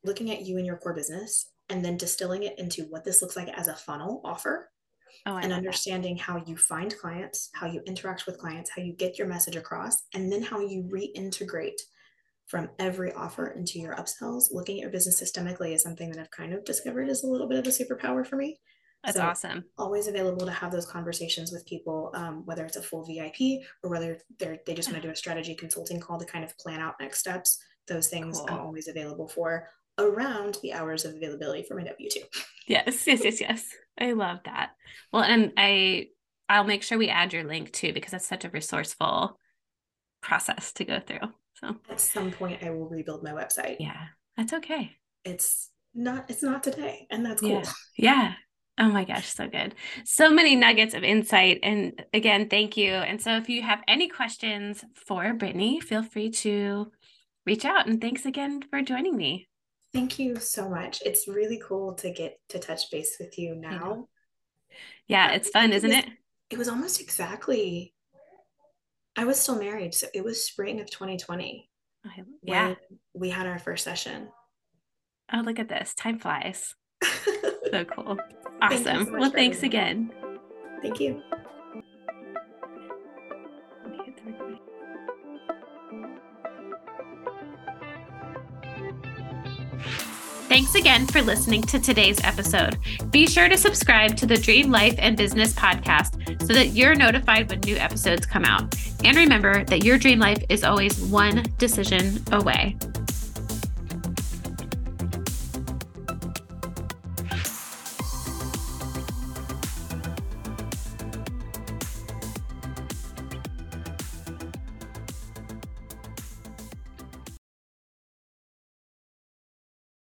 [0.05, 3.37] looking at you and your core business, and then distilling it into what this looks
[3.37, 4.70] like as a funnel offer
[5.24, 6.22] Oh, and understanding that.
[6.22, 10.03] how you find clients, how you interact with clients, how you get your message across,
[10.14, 11.80] and then how you reintegrate
[12.47, 16.30] from every offer into your upsells, looking at your business systemically is something that I've
[16.30, 18.59] kind of discovered is a little bit of a superpower for me.
[19.05, 19.64] That's so awesome.
[19.78, 23.90] Always available to have those conversations with people, um, whether it's a full VIP or
[23.90, 26.80] whether they're they just want to do a strategy consulting call to kind of plan
[26.80, 27.59] out next steps.
[27.86, 28.49] Those things cool.
[28.51, 29.68] I'm always available for
[29.99, 32.22] around the hours of availability for my W two.
[32.66, 33.68] Yes, yes, yes, yes.
[33.99, 34.70] I love that.
[35.12, 36.09] Well, and I
[36.49, 39.38] I'll make sure we add your link too because that's such a resourceful
[40.20, 41.28] process to go through.
[41.61, 43.76] So at some point I will rebuild my website.
[43.80, 44.07] Yeah.
[44.36, 44.92] That's okay.
[45.24, 47.07] It's not it's not today.
[47.11, 47.50] And that's cool.
[47.50, 47.62] Yeah.
[47.96, 48.32] yeah.
[48.78, 49.74] Oh my gosh, so good.
[50.04, 51.61] So many nuggets of insight.
[51.62, 52.92] And again, thank you.
[52.92, 56.92] And so if you have any questions for Brittany, feel free to
[57.46, 57.86] reach out.
[57.86, 59.48] And thanks again for joining me.
[59.94, 61.00] Thank you so much.
[61.07, 64.09] It's really cool to get to touch base with you now.
[65.09, 66.07] Yeah, it's fun, isn't it?
[66.50, 67.94] It was almost exactly
[69.17, 69.95] I was still married.
[69.95, 71.69] So it was spring of 2020.
[72.43, 72.75] yeah.
[73.14, 74.29] we had our first session.
[75.33, 75.95] Oh, look at this.
[75.95, 76.75] Time flies.
[77.05, 78.19] so cool.
[78.62, 78.85] Awesome.
[78.85, 80.12] Thank so well, thanks again.
[80.83, 81.23] Thank you.
[90.57, 92.78] Thanks again for listening to today's episode.
[93.11, 97.50] Be sure to subscribe to the Dream Life and Business podcast so that you're notified
[97.50, 98.74] when new episodes come out.
[99.04, 102.74] And remember that your dream life is always one decision away.